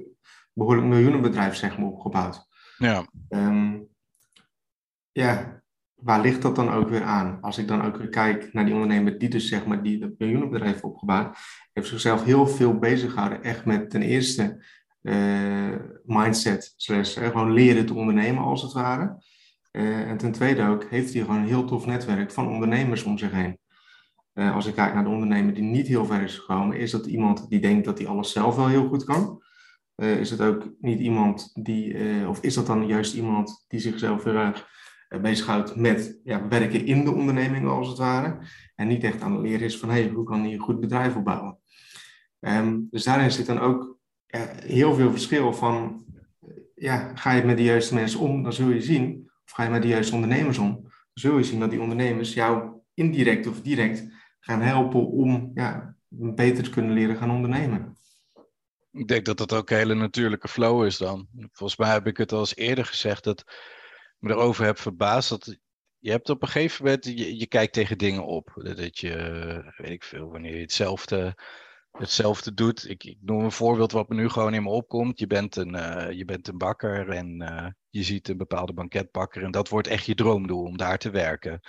behoorlijk 0.53 0.87
miljoenenbedrijf 0.87 1.55
zeg 1.55 1.79
maar, 1.79 1.87
opgebouwd. 1.87 2.47
ja, 2.79 3.07
Ehm, 3.29 3.79
ja, 5.13 5.63
waar 5.95 6.21
ligt 6.21 6.43
dat 6.43 6.57
dan 6.57 6.71
ook 6.71 6.89
weer 6.89 7.03
aan? 7.03 7.39
Als 7.41 7.59
ik 7.59 7.69
dan 7.69 7.83
ook 7.85 7.97
weer 7.97 8.09
kijk 8.09 8.53
naar 8.53 8.65
die 8.65 8.75
ondernemer 8.75 9.19
die 9.19 9.29
dus 9.29 9.49
zeg 9.49 9.67
maar 9.67 9.83
die 9.83 9.99
dat 9.99 10.11
miljoenenbedrijf 10.19 10.71
heeft 10.73 10.85
opgebouwd, 10.85 11.37
heeft 11.73 11.89
zichzelf 11.89 12.25
heel 12.25 12.47
veel 12.47 12.79
bezig 12.79 13.13
gehouden, 13.13 13.43
echt 13.43 13.65
met 13.65 13.91
ten 13.91 14.03
eerste 14.03 14.65
mindset, 16.05 16.75
slash, 16.77 17.17
eh, 17.17 17.27
gewoon 17.27 17.53
leren 17.53 17.87
te 17.87 17.95
ondernemen 17.95 18.45
als 18.45 18.63
het 18.63 18.73
ware. 18.73 19.23
Eh, 19.71 20.11
en 20.11 20.17
ten 20.17 20.33
tweede 20.33 20.67
ook 20.67 20.85
heeft 20.91 21.13
hij 21.15 21.23
gewoon 21.23 21.41
een 21.41 21.47
heel 21.47 21.65
tof 21.65 21.87
netwerk 21.87 22.31
van 22.31 22.49
ondernemers 22.49 23.03
om 23.03 23.19
zich 23.19 23.31
heen. 23.31 23.59
Eh, 24.33 24.55
als 24.55 24.67
ik 24.67 24.75
kijk 24.75 24.95
naar 24.95 25.05
de 25.05 25.11
ondernemer 25.11 25.55
die 25.55 25.63
niet 25.63 25.87
heel 25.87 26.07
ver 26.07 26.23
is 26.23 26.39
gekomen, 26.39 26.77
is 26.77 26.91
dat 26.91 27.07
iemand 27.07 27.49
die 27.49 27.61
denkt 27.61 27.85
dat 27.85 27.99
hij 27.99 28.07
alles 28.07 28.33
zelf 28.33 28.57
wel 28.57 28.69
heel 28.69 28.89
goed 28.89 29.05
kan. 29.05 29.45
Eh, 29.97 30.21
is 30.21 30.31
het 30.31 30.41
ook 30.41 30.71
niet 30.81 31.01
iemand 31.01 31.51
die, 31.55 31.95
eh, 31.95 32.29
of 32.29 32.41
is 32.41 32.55
dat 32.55 32.67
dan 32.67 32.87
juist 32.87 33.15
iemand 33.15 33.65
die 33.69 33.81
zichzelf 33.81 34.25
heel 34.25 34.35
erg 34.35 34.69
eh, 35.09 35.21
bezighoudt 35.21 35.77
met 35.77 36.21
ja, 36.25 36.49
werken 36.49 36.87
in 36.87 37.05
de 37.05 37.11
onderneming 37.11 37.69
als 37.69 37.89
het 37.89 37.99
ware. 37.99 38.39
En 38.75 38.89
niet 38.89 39.05
echt 39.05 39.23
aan 39.23 39.33
het 39.33 39.43
leren 39.43 39.67
is 39.67 39.79
van 39.79 39.91
hey, 39.91 40.09
hoe 40.09 40.25
kan 40.25 40.41
hij 40.43 40.53
een 40.53 40.59
goed 40.59 40.81
bedrijf 40.81 41.17
opbouwen. 41.17 41.59
Ehm, 42.41 42.81
dus 42.91 43.05
daarin 43.05 43.31
zit 43.31 43.47
dan 43.47 43.59
ook 43.59 43.96
heel 44.67 44.95
veel 44.95 45.11
verschil 45.11 45.53
van, 45.53 46.05
ja, 46.75 47.15
ga 47.15 47.33
je 47.33 47.45
met 47.45 47.57
de 47.57 47.63
juiste 47.63 47.95
mensen 47.95 48.21
om, 48.21 48.43
dan 48.43 48.53
zul 48.53 48.69
je 48.69 48.83
zien, 48.83 49.31
of 49.45 49.53
ga 49.53 49.63
je 49.63 49.71
met 49.71 49.83
de 49.83 49.89
juiste 49.89 50.15
ondernemers 50.15 50.59
om, 50.59 50.73
dan 50.83 50.91
zul 51.13 51.39
je 51.39 51.45
zien 51.45 51.61
dat 51.61 51.71
die 51.71 51.81
ondernemers 51.81 52.35
jou 52.35 52.81
indirect 52.95 53.47
of 53.47 53.61
direct 53.61 54.07
gaan 54.41 54.61
helpen 54.61 55.07
om 55.07 55.51
ja, 55.55 55.97
beter 56.09 56.65
te 56.65 56.71
kunnen 56.71 56.93
leren 56.93 57.17
gaan 57.17 57.31
ondernemen. 57.31 57.97
ik 58.93 59.09
denk 59.09 59.25
dat 59.25 59.39
dat 59.39 59.53
ook 59.53 59.71
een 59.71 59.77
hele 59.77 59.95
natuurlijke 59.95 60.49
flow 60.49 60.85
is 60.85 60.97
dan. 60.97 61.29
Volgens 61.53 61.79
mij 61.79 61.93
heb 61.93 62.07
ik 62.07 62.17
het 62.17 62.33
al 62.33 62.39
eens 62.39 62.57
eerder 62.57 62.85
gezegd 62.85 63.25
dat 63.25 63.41
ik 63.41 64.17
me 64.19 64.31
erover 64.31 64.65
heb 64.65 64.79
verbaasd 64.79 65.29
dat 65.29 65.59
je 65.99 66.11
hebt 66.11 66.31
op 66.31 66.43
een 66.43 66.49
gegeven 66.49 66.85
moment, 66.85 67.05
je, 67.05 67.39
je 67.39 67.47
kijkt 67.47 67.73
tegen 67.73 67.99
dingen 67.99 68.27
op. 68.27 68.53
Dat 68.55 68.99
je, 68.99 69.73
weet 69.77 69.91
ik 69.91 70.05
veel, 70.05 70.31
wanneer 70.31 70.55
je 70.55 70.61
hetzelfde 70.61 71.35
hetzelfde 71.99 72.55
doet. 72.55 72.89
Ik, 72.89 73.05
ik, 73.05 73.17
noem 73.21 73.45
een 73.45 73.53
voorbeeld 73.53 73.93
wat 73.93 74.09
me 74.09 74.15
nu 74.15 74.29
gewoon 74.29 74.55
in 74.55 74.63
me 74.63 74.69
opkomt. 74.69 75.19
Je 75.19 75.27
bent 75.27 75.57
een, 75.57 75.71
je 76.17 76.25
bent 76.25 76.49
een 76.49 76.59
bakker 76.59 77.09
en 77.09 77.39
je 77.91 78.03
ziet 78.03 78.29
een 78.29 78.37
bepaalde 78.37 78.73
banketbakker 78.73 79.43
en 79.43 79.51
dat 79.51 79.69
wordt 79.69 79.89
echt 79.89 80.07
je 80.07 80.15
droomdoel 80.15 80.63
om 80.63 80.77
daar 80.77 80.99
te 80.99 81.11
werken. 81.11 81.61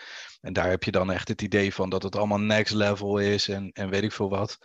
En 0.41 0.53
daar 0.53 0.69
heb 0.69 0.84
je 0.84 0.91
dan 0.91 1.12
echt 1.12 1.27
het 1.27 1.41
idee 1.41 1.74
van 1.74 1.89
dat 1.89 2.03
het 2.03 2.15
allemaal 2.15 2.39
next 2.39 2.74
level 2.74 3.17
is 3.17 3.48
en, 3.48 3.72
en 3.72 3.89
weet 3.89 4.03
ik 4.03 4.12
veel 4.12 4.29
wat. 4.29 4.57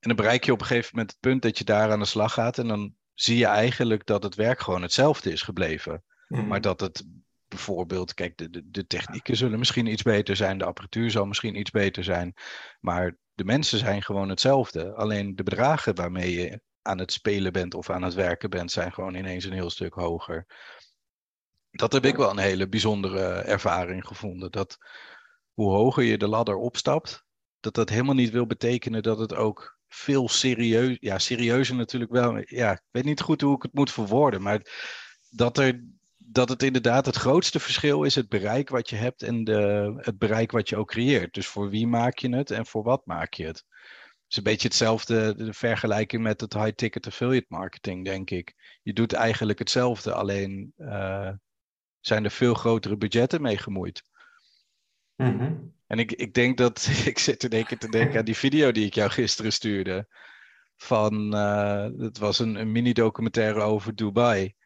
En 0.00 0.08
dan 0.08 0.16
bereik 0.16 0.44
je 0.44 0.52
op 0.52 0.60
een 0.60 0.66
gegeven 0.66 0.90
moment 0.92 1.10
het 1.10 1.20
punt 1.20 1.42
dat 1.42 1.58
je 1.58 1.64
daar 1.64 1.90
aan 1.90 1.98
de 1.98 2.04
slag 2.04 2.32
gaat 2.32 2.58
en 2.58 2.68
dan 2.68 2.94
zie 3.14 3.36
je 3.36 3.46
eigenlijk 3.46 4.06
dat 4.06 4.22
het 4.22 4.34
werk 4.34 4.60
gewoon 4.60 4.82
hetzelfde 4.82 5.32
is 5.32 5.42
gebleven. 5.42 6.04
Mhm. 6.28 6.46
Maar 6.46 6.60
dat 6.60 6.80
het 6.80 7.04
bijvoorbeeld, 7.48 8.14
kijk, 8.14 8.36
de, 8.36 8.50
de, 8.50 8.70
de, 8.70 8.86
technieken 8.86 9.36
zullen 9.36 9.58
misschien 9.58 9.86
iets 9.86 10.02
beter 10.02 10.36
zijn, 10.36 10.58
de 10.58 10.64
apparatuur 10.64 11.10
zal 11.10 11.26
misschien 11.26 11.58
iets 11.58 11.70
beter 11.70 12.04
zijn, 12.04 12.34
maar 12.80 13.16
de 13.34 13.44
mensen 13.44 13.78
zijn 13.78 14.02
gewoon 14.02 14.28
hetzelfde. 14.28 14.94
Alleen 14.94 15.36
de 15.36 15.42
bedragen 15.42 15.94
waarmee 15.94 16.32
je 16.32 16.60
aan 16.82 16.98
het 16.98 17.12
spelen 17.12 17.52
bent 17.52 17.74
of 17.74 17.90
aan 17.90 18.02
het 18.02 18.14
werken 18.14 18.50
bent, 18.50 18.72
zijn 18.72 18.92
gewoon 18.92 19.14
ineens 19.14 19.44
een 19.44 19.52
heel 19.52 19.70
stuk 19.70 19.94
hoger. 19.94 20.46
Dat 21.70 21.92
heb 21.92 22.04
ik 22.04 22.16
wel 22.16 22.30
een 22.30 22.38
hele 22.38 22.68
bijzondere 22.68 23.28
ervaring 23.28 24.06
gevonden. 24.06 24.50
Dat 24.50 24.78
hoe 25.52 25.70
hoger 25.70 26.02
je 26.02 26.18
de 26.18 26.28
ladder 26.28 26.56
opstapt, 26.56 27.24
dat 27.60 27.74
dat 27.74 27.88
helemaal 27.88 28.14
niet 28.14 28.30
wil 28.30 28.46
betekenen 28.46 29.02
dat 29.02 29.18
het 29.18 29.34
ook 29.34 29.78
veel 29.88 30.28
serieus, 30.28 30.96
ja, 31.00 31.18
serieuzer 31.18 31.76
natuurlijk 31.76 32.12
wel. 32.12 32.42
Ja, 32.44 32.72
ik 32.72 32.82
weet 32.90 33.04
niet 33.04 33.20
goed 33.20 33.40
hoe 33.40 33.56
ik 33.56 33.62
het 33.62 33.74
moet 33.74 33.92
verwoorden, 33.92 34.42
maar 34.42 34.60
dat, 35.30 35.58
er, 35.58 35.84
dat 36.30 36.48
het 36.48 36.62
inderdaad 36.62 37.06
het 37.06 37.16
grootste 37.16 37.60
verschil 37.60 38.02
is 38.02 38.14
het 38.14 38.28
bereik 38.28 38.68
wat 38.68 38.90
je 38.90 38.96
hebt 38.96 39.22
en 39.22 39.44
de, 39.44 39.92
het 39.96 40.18
bereik 40.18 40.50
wat 40.50 40.68
je 40.68 40.76
ook 40.76 40.88
creëert. 40.88 41.34
Dus 41.34 41.46
voor 41.46 41.70
wie 41.70 41.86
maak 41.86 42.18
je 42.18 42.36
het 42.36 42.50
en 42.50 42.66
voor 42.66 42.82
wat 42.82 43.06
maak 43.06 43.34
je 43.34 43.46
het? 43.46 43.56
Het 43.56 44.36
is 44.36 44.36
een 44.36 44.42
beetje 44.42 44.68
hetzelfde, 44.68 45.34
de 45.34 45.52
vergelijking 45.52 46.22
met 46.22 46.40
het 46.40 46.54
high-ticket 46.54 47.06
affiliate 47.06 47.46
marketing, 47.48 48.04
denk 48.04 48.30
ik. 48.30 48.78
Je 48.82 48.92
doet 48.92 49.12
eigenlijk 49.12 49.58
hetzelfde, 49.58 50.14
alleen 50.14 50.72
uh, 50.78 51.30
zijn 52.00 52.24
er 52.24 52.30
veel 52.30 52.54
grotere 52.54 52.96
budgetten 52.96 53.42
mee 53.42 53.58
gemoeid. 53.58 54.02
Mhm. 55.16 55.54
En 55.86 55.98
ik, 55.98 56.12
ik 56.12 56.34
denk 56.34 56.58
dat, 56.58 56.88
ik 57.04 57.18
zit 57.18 57.44
in 57.44 57.50
één 57.50 57.66
keer 57.66 57.78
te 57.78 57.88
denken 57.88 58.18
aan 58.18 58.24
die 58.24 58.36
video 58.36 58.72
die 58.72 58.86
ik 58.86 58.94
jou 58.94 59.10
gisteren 59.10 59.52
stuurde. 59.52 60.06
Van, 60.76 61.34
uh, 61.34 61.88
het 61.98 62.18
was 62.18 62.38
een, 62.38 62.54
een 62.54 62.72
mini-documentaire 62.72 63.60
over 63.60 63.94
Dubai. 63.94 64.56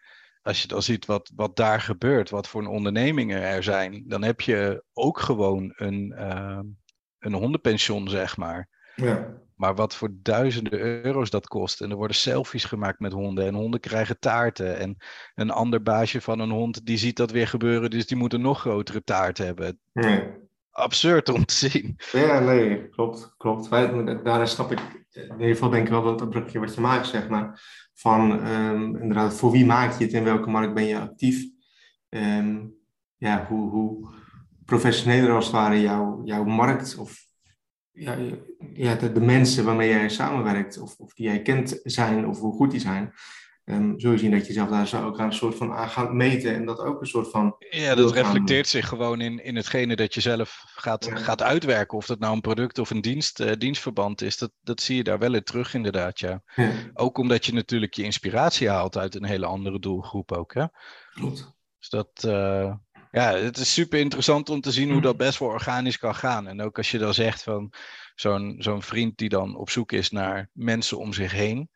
Als 0.42 0.62
je 0.62 0.68
dan 0.68 0.82
ziet 0.82 1.06
wat, 1.06 1.32
wat 1.34 1.56
daar 1.56 1.80
gebeurt, 1.80 2.30
wat 2.30 2.48
voor 2.48 2.66
ondernemingen 2.66 3.42
er 3.42 3.62
zijn, 3.62 4.04
dan 4.06 4.22
heb 4.22 4.40
je 4.40 4.84
ook 4.92 5.18
gewoon 5.18 5.72
een, 5.76 6.14
uh, 6.16 6.60
een 7.18 7.32
hondenpension, 7.32 8.08
zeg 8.08 8.36
maar. 8.36 8.68
Ja. 8.96 9.40
Maar 9.54 9.74
wat 9.74 9.94
voor 9.94 10.08
duizenden 10.12 10.80
euro's 11.04 11.30
dat 11.30 11.46
kost. 11.46 11.80
En 11.80 11.90
er 11.90 11.96
worden 11.96 12.16
selfies 12.16 12.64
gemaakt 12.64 13.00
met 13.00 13.12
honden. 13.12 13.46
En 13.46 13.54
honden 13.54 13.80
krijgen 13.80 14.18
taarten. 14.18 14.78
En 14.78 14.96
een 15.34 15.50
ander 15.50 15.82
baasje 15.82 16.20
van 16.20 16.38
een 16.38 16.50
hond 16.50 16.86
die 16.86 16.96
ziet 16.96 17.16
dat 17.16 17.30
weer 17.30 17.48
gebeuren. 17.48 17.90
Dus 17.90 18.06
die 18.06 18.16
moet 18.16 18.32
een 18.32 18.40
nog 18.40 18.60
grotere 18.60 19.02
taart 19.04 19.38
hebben. 19.38 19.80
Absurd 20.72 21.28
om 21.28 21.44
te 21.44 21.54
zien. 21.54 21.96
Ja, 22.12 22.38
nee, 22.38 22.88
klopt. 22.88 23.34
klopt. 23.36 23.70
daar 24.24 24.48
snap 24.48 24.72
ik 24.72 24.80
in 25.12 25.32
ieder 25.32 25.48
geval 25.48 25.70
denk 25.70 25.84
ik 25.84 25.92
wel 25.92 26.02
dat 26.02 26.20
het 26.20 26.30
brugje 26.30 26.58
wat 26.58 26.74
je 26.74 26.80
maakt, 26.80 27.06
zeg 27.06 27.28
maar. 27.28 27.60
Van 27.94 28.46
um, 28.48 28.96
inderdaad, 28.96 29.34
voor 29.34 29.50
wie 29.50 29.66
maak 29.66 29.98
je 29.98 30.04
het? 30.04 30.12
In 30.12 30.24
welke 30.24 30.50
markt 30.50 30.74
ben 30.74 30.84
je 30.84 30.98
actief? 30.98 31.44
Um, 32.08 32.74
ja, 33.16 33.46
hoe, 33.48 33.70
hoe 33.70 34.14
professioneler 34.64 35.34
als 35.34 35.44
het 35.44 35.54
ware 35.54 35.80
jouw, 35.80 36.20
jouw 36.24 36.44
markt 36.44 36.96
of 36.96 37.26
ja, 37.90 38.16
ja, 38.72 38.94
de, 38.94 39.12
de, 39.12 39.20
mensen 39.20 39.64
waarmee 39.64 39.88
jij 39.88 40.08
samenwerkt, 40.08 40.78
of, 40.78 40.98
of 40.98 41.14
die 41.14 41.26
jij 41.26 41.42
kent 41.42 41.80
zijn, 41.82 42.26
of 42.26 42.38
hoe 42.38 42.54
goed 42.54 42.70
die 42.70 42.80
zijn, 42.80 43.12
um, 43.64 44.00
zul 44.00 44.12
je 44.12 44.18
zien 44.18 44.30
dat 44.30 44.46
je 44.46 44.52
zelf 44.52 44.68
daar 44.68 44.86
zo 44.86 45.04
ook 45.04 45.18
aan 45.18 45.26
een 45.26 45.32
soort 45.32 45.54
van 45.54 45.72
aan 45.72 45.88
gaat 45.88 46.12
meten 46.12 46.54
en 46.54 46.64
dat 46.64 46.78
ook 46.78 47.00
een 47.00 47.06
soort 47.06 47.30
van. 47.30 47.56
Ja, 47.70 47.94
dat 47.94 48.12
reflecteert 48.12 48.68
zich 48.68 48.88
gewoon 48.88 49.20
in, 49.20 49.44
in 49.44 49.56
hetgene 49.56 49.96
dat 49.96 50.14
je 50.14 50.20
zelf 50.20 50.62
gaat, 50.74 51.08
gaat 51.12 51.42
uitwerken. 51.42 51.98
Of 51.98 52.06
dat 52.06 52.18
nou 52.18 52.34
een 52.34 52.40
product 52.40 52.78
of 52.78 52.90
een 52.90 53.00
dienst, 53.00 53.40
uh, 53.40 53.52
dienstverband 53.58 54.22
is, 54.22 54.38
dat, 54.38 54.50
dat 54.62 54.80
zie 54.80 54.96
je 54.96 55.04
daar 55.04 55.18
wel 55.18 55.34
in 55.34 55.42
terug, 55.42 55.74
inderdaad. 55.74 56.18
Ja. 56.18 56.42
Ook 56.94 57.18
omdat 57.18 57.46
je 57.46 57.52
natuurlijk 57.52 57.94
je 57.94 58.04
inspiratie 58.04 58.68
haalt 58.68 58.96
uit 58.96 59.14
een 59.14 59.24
hele 59.24 59.46
andere 59.46 59.78
doelgroep 59.78 60.32
ook. 60.32 60.54
Hè? 60.54 60.64
Klopt. 61.12 61.54
Dus 61.78 61.88
dat. 61.88 62.24
Uh, 62.26 62.74
ja, 63.10 63.34
het 63.34 63.56
is 63.56 63.72
super 63.72 63.98
interessant 63.98 64.50
om 64.50 64.60
te 64.60 64.72
zien 64.72 64.90
hoe 64.90 65.00
dat 65.00 65.16
best 65.16 65.38
wel 65.38 65.48
organisch 65.48 65.98
kan 65.98 66.14
gaan. 66.14 66.46
En 66.46 66.62
ook 66.62 66.76
als 66.76 66.90
je 66.90 66.98
dan 66.98 67.14
zegt 67.14 67.42
van 67.42 67.72
zo'n 68.14 68.56
zo'n 68.58 68.82
vriend 68.82 69.18
die 69.18 69.28
dan 69.28 69.56
op 69.56 69.70
zoek 69.70 69.92
is 69.92 70.10
naar 70.10 70.50
mensen 70.52 70.98
om 70.98 71.12
zich 71.12 71.32
heen. 71.32 71.70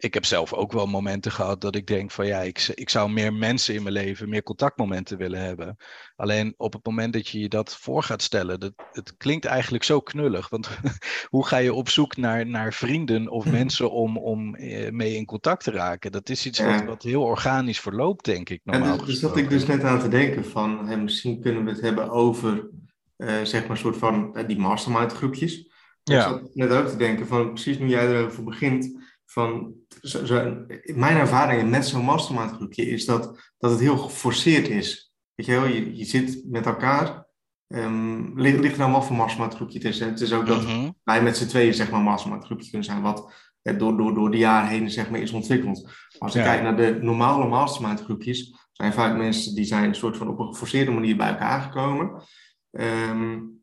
Ik 0.00 0.14
heb 0.14 0.24
zelf 0.24 0.52
ook 0.52 0.72
wel 0.72 0.86
momenten 0.86 1.32
gehad 1.32 1.60
dat 1.60 1.74
ik 1.74 1.86
denk 1.86 2.10
van 2.10 2.26
ja, 2.26 2.40
ik, 2.40 2.72
ik 2.74 2.90
zou 2.90 3.10
meer 3.10 3.32
mensen 3.32 3.74
in 3.74 3.82
mijn 3.82 3.94
leven, 3.94 4.28
meer 4.28 4.42
contactmomenten 4.42 5.18
willen 5.18 5.40
hebben. 5.40 5.76
Alleen 6.16 6.54
op 6.56 6.72
het 6.72 6.86
moment 6.86 7.12
dat 7.12 7.28
je 7.28 7.40
je 7.40 7.48
dat 7.48 7.76
voor 7.76 8.02
gaat 8.02 8.22
stellen, 8.22 8.60
dat, 8.60 8.72
het 8.92 9.16
klinkt 9.16 9.44
eigenlijk 9.44 9.84
zo 9.84 10.00
knullig. 10.00 10.48
Want 10.48 10.70
hoe 11.34 11.46
ga 11.46 11.56
je 11.56 11.74
op 11.74 11.88
zoek 11.88 12.16
naar, 12.16 12.46
naar 12.46 12.72
vrienden 12.72 13.28
of 13.28 13.44
hm. 13.44 13.50
mensen 13.50 13.90
om, 13.90 14.18
om 14.18 14.54
eh, 14.54 14.90
mee 14.90 15.16
in 15.16 15.24
contact 15.24 15.64
te 15.64 15.70
raken? 15.70 16.12
Dat 16.12 16.28
is 16.28 16.46
iets 16.46 16.60
wat, 16.60 16.84
wat 16.84 17.02
heel 17.02 17.22
organisch 17.22 17.80
verloopt, 17.80 18.24
denk 18.24 18.48
ik. 18.48 18.60
Normaal 18.64 18.96
dus, 18.96 19.06
dus 19.06 19.20
zat 19.20 19.36
ik 19.36 19.48
dus 19.48 19.66
net 19.66 19.82
aan 19.82 20.00
te 20.00 20.08
denken 20.08 20.44
van, 20.44 21.02
misschien 21.02 21.40
kunnen 21.40 21.64
we 21.64 21.70
het 21.70 21.80
hebben 21.80 22.10
over, 22.10 22.70
uh, 23.16 23.42
zeg 23.42 23.60
maar, 23.60 23.70
een 23.70 23.76
soort 23.76 23.96
van 23.96 24.30
uh, 24.36 24.46
die 24.46 24.58
mastermind 24.58 25.12
groepjes. 25.12 25.68
Ja. 26.02 26.16
Ik 26.16 26.22
zat 26.22 26.54
net 26.54 26.70
ook 26.70 26.86
te 26.86 26.96
denken 26.96 27.26
van, 27.26 27.52
precies 27.52 27.78
nu 27.78 27.88
jij 27.88 28.08
erover 28.08 28.44
begint, 28.44 28.98
van 29.30 29.74
zo, 30.02 30.24
zo, 30.24 30.64
mijn 30.94 31.16
ervaring 31.16 31.70
met 31.70 31.86
zo'n 31.86 32.04
mastermind 32.04 32.50
groepje 32.50 32.86
is 32.86 33.04
dat, 33.04 33.52
dat 33.58 33.70
het 33.70 33.80
heel 33.80 33.96
geforceerd 33.96 34.68
is. 34.68 35.12
Weet 35.34 35.46
je 35.46 35.52
wel, 35.52 35.66
je, 35.66 35.96
je 35.96 36.04
zit 36.04 36.42
met 36.44 36.66
elkaar. 36.66 37.28
Um, 37.66 38.40
ligt, 38.40 38.58
ligt 38.58 38.72
er 38.72 38.78
dan 38.78 38.92
wat 38.92 39.06
voor 39.06 39.16
mastermind 39.16 39.54
groepje 39.54 39.78
het 39.78 39.86
is. 39.86 40.00
Het 40.00 40.20
is 40.20 40.32
ook 40.32 40.46
dat 40.46 40.62
mhm. 40.62 40.90
wij 41.04 41.22
met 41.22 41.36
z'n 41.36 41.46
tweeën 41.46 41.74
zeg 41.74 41.90
maar 41.90 42.00
mastermind 42.00 42.44
groepje 42.44 42.70
kunnen 42.70 42.88
zijn. 42.88 43.02
Wat 43.02 43.32
door, 43.62 43.96
door, 43.96 44.14
door 44.14 44.30
de 44.30 44.38
jaren 44.38 44.68
heen 44.68 44.90
zeg 44.90 45.10
maar 45.10 45.20
is 45.20 45.32
ontwikkeld. 45.32 45.90
Als 46.18 46.32
je 46.32 46.42
kijkt 46.42 46.62
naar 46.62 46.76
de 46.76 46.98
normale 47.02 47.46
mastermind 47.46 48.02
groepjes. 48.02 48.54
Zijn 48.72 48.92
vaak 48.92 49.16
mensen 49.16 49.54
die 49.54 49.64
zijn 49.64 49.84
een 49.84 49.94
soort 49.94 50.16
van 50.16 50.28
op 50.28 50.38
een 50.38 50.46
geforceerde 50.46 50.90
manier 50.90 51.16
bij 51.16 51.28
elkaar 51.28 51.60
gekomen. 51.60 52.22
Um, 52.70 53.62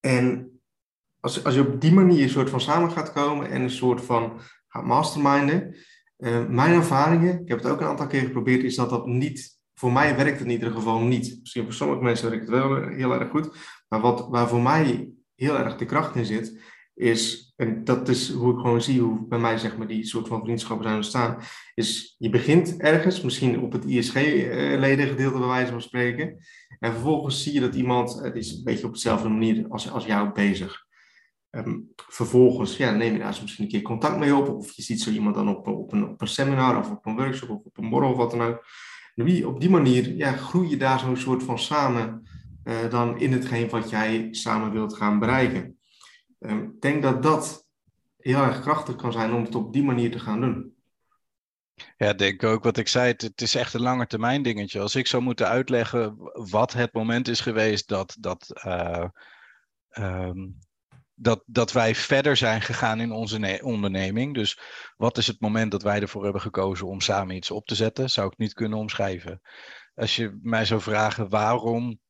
en 0.00 0.53
als, 1.24 1.44
als 1.44 1.54
je 1.54 1.60
op 1.60 1.80
die 1.80 1.92
manier 1.92 2.22
een 2.22 2.28
soort 2.28 2.50
van 2.50 2.60
samen 2.60 2.90
gaat 2.90 3.12
komen 3.12 3.50
en 3.50 3.62
een 3.62 3.70
soort 3.70 4.00
van 4.00 4.40
gaat 4.68 4.84
masterminden. 4.84 5.76
Uh, 6.18 6.46
mijn 6.46 6.72
ervaringen, 6.72 7.40
ik 7.40 7.48
heb 7.48 7.58
het 7.58 7.66
ook 7.66 7.80
een 7.80 7.86
aantal 7.86 8.06
keer 8.06 8.20
geprobeerd, 8.20 8.62
is 8.62 8.74
dat 8.74 8.90
dat 8.90 9.06
niet 9.06 9.58
voor 9.74 9.92
mij 9.92 10.16
werkt 10.16 10.38
het 10.38 10.46
in 10.46 10.52
ieder 10.52 10.70
geval 10.70 11.00
niet. 11.00 11.38
Misschien 11.40 11.64
voor 11.64 11.72
sommige 11.72 12.02
mensen 12.02 12.30
werkt 12.30 12.48
het 12.48 12.54
wel 12.54 12.88
heel 12.88 13.14
erg 13.14 13.30
goed. 13.30 13.56
Maar 13.88 14.00
wat, 14.00 14.26
waar 14.30 14.48
voor 14.48 14.62
mij 14.62 15.08
heel 15.34 15.58
erg 15.58 15.76
de 15.76 15.84
kracht 15.84 16.16
in 16.16 16.24
zit, 16.24 16.60
is, 16.94 17.52
en 17.56 17.84
dat 17.84 18.08
is 18.08 18.30
hoe 18.30 18.52
ik 18.52 18.58
gewoon 18.58 18.82
zie 18.82 19.00
hoe 19.00 19.26
bij 19.28 19.38
mij 19.38 19.58
zeg 19.58 19.76
maar, 19.76 19.86
die 19.86 20.04
soort 20.04 20.28
van 20.28 20.44
vriendschappen 20.44 20.84
zijn 20.84 20.96
ontstaan, 20.96 21.38
is 21.74 22.14
je 22.18 22.28
begint 22.28 22.80
ergens, 22.80 23.20
misschien 23.20 23.60
op 23.60 23.72
het 23.72 23.84
ISG-ledengedeelte 23.84 25.38
bij 25.38 25.46
wijze 25.46 25.70
van 25.70 25.82
spreken. 25.82 26.36
En 26.78 26.92
vervolgens 26.92 27.42
zie 27.42 27.52
je 27.52 27.60
dat 27.60 27.74
iemand, 27.74 28.20
het 28.22 28.36
is 28.36 28.52
een 28.52 28.64
beetje 28.64 28.86
op 28.86 28.92
dezelfde 28.92 29.28
manier 29.28 29.66
als, 29.68 29.90
als 29.90 30.04
jou 30.04 30.32
bezig. 30.32 30.83
Um, 31.56 31.92
vervolgens 31.96 32.76
ja, 32.76 32.90
neem 32.90 33.12
je 33.12 33.18
daar 33.18 33.38
misschien 33.40 33.64
een 33.64 33.70
keer 33.70 33.82
contact 33.82 34.18
mee 34.18 34.36
op. 34.36 34.48
Of 34.48 34.72
je 34.72 34.82
ziet 34.82 35.00
zo 35.00 35.10
iemand 35.10 35.34
dan 35.34 35.48
op, 35.48 35.66
op, 35.66 35.92
een, 35.92 36.08
op 36.08 36.20
een 36.20 36.28
seminar 36.28 36.78
of 36.78 36.90
op 36.90 37.06
een 37.06 37.16
workshop 37.16 37.50
of 37.50 37.64
op 37.64 37.78
een 37.78 37.90
borrel 37.90 38.10
of 38.10 38.16
wat 38.16 38.30
dan 38.30 38.42
ook 38.42 38.64
op 39.44 39.60
die 39.60 39.70
manier 39.70 40.14
ja, 40.14 40.32
groei 40.32 40.68
je 40.68 40.76
daar 40.76 40.98
zo'n 40.98 41.16
soort 41.16 41.42
van 41.42 41.58
samen 41.58 42.28
uh, 42.64 42.90
dan 42.90 43.18
in 43.18 43.32
hetgeen 43.32 43.68
wat 43.68 43.90
jij 43.90 44.28
samen 44.30 44.72
wilt 44.72 44.96
gaan 44.96 45.18
bereiken. 45.18 45.78
Ehm, 46.38 46.62
ik 46.62 46.80
denk 46.80 47.02
dat 47.02 47.22
dat 47.22 47.66
heel 48.18 48.42
erg 48.42 48.60
krachtig 48.60 48.96
kan 48.96 49.12
zijn 49.12 49.32
om 49.32 49.44
het 49.44 49.54
op 49.54 49.72
die 49.72 49.84
manier 49.84 50.10
te 50.10 50.18
gaan 50.18 50.40
doen. 50.40 50.72
Ja, 51.96 52.12
denk 52.12 52.44
ook 52.44 52.64
wat 52.64 52.76
ik 52.76 52.88
zei. 52.88 53.14
Het, 53.16 53.40
is 53.40 53.54
echt 53.54 53.74
een 53.74 53.80
lange 53.80 54.06
termijn 54.06 54.42
dingetje. 54.42 54.80
Als 54.80 54.94
ik 54.94 55.06
zou 55.06 55.22
moeten 55.22 55.48
uitleggen 55.48 56.16
wat 56.50 56.72
het 56.72 56.92
moment 56.92 57.28
is 57.28 57.40
geweest 57.40 57.88
dat, 57.88 58.16
dat 58.20 58.62
uh, 58.66 59.08
um, 59.98 60.58
dat, 61.14 61.42
dat 61.46 61.72
wij 61.72 61.94
verder 61.94 62.36
zijn 62.36 62.60
gegaan 62.60 63.00
in 63.00 63.12
onze 63.12 63.60
onderneming. 63.62 64.34
Dus 64.34 64.58
wat 64.96 65.18
is 65.18 65.26
het 65.26 65.40
moment 65.40 65.70
dat 65.70 65.82
wij 65.82 66.00
ervoor 66.00 66.22
hebben 66.22 66.40
gekozen 66.40 66.86
om 66.86 67.00
samen 67.00 67.36
iets 67.36 67.50
op 67.50 67.66
te 67.66 67.74
zetten, 67.74 68.10
zou 68.10 68.26
ik 68.26 68.38
niet 68.38 68.52
kunnen 68.52 68.78
omschrijven. 68.78 69.40
Als 69.94 70.16
je 70.16 70.38
mij 70.42 70.64
zou 70.64 70.80
vragen 70.80 71.28
waarom 71.28 72.00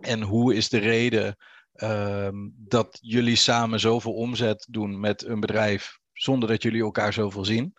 en 0.00 0.22
hoe 0.22 0.54
is 0.54 0.68
de 0.68 0.78
reden 0.78 1.36
uh, 1.74 2.28
dat 2.56 2.98
jullie 3.00 3.36
samen 3.36 3.80
zoveel 3.80 4.14
omzet 4.14 4.66
doen 4.70 5.00
met 5.00 5.24
een 5.24 5.40
bedrijf 5.40 5.98
zonder 6.12 6.48
dat 6.48 6.62
jullie 6.62 6.82
elkaar 6.82 7.12
zoveel 7.12 7.44
zien, 7.44 7.74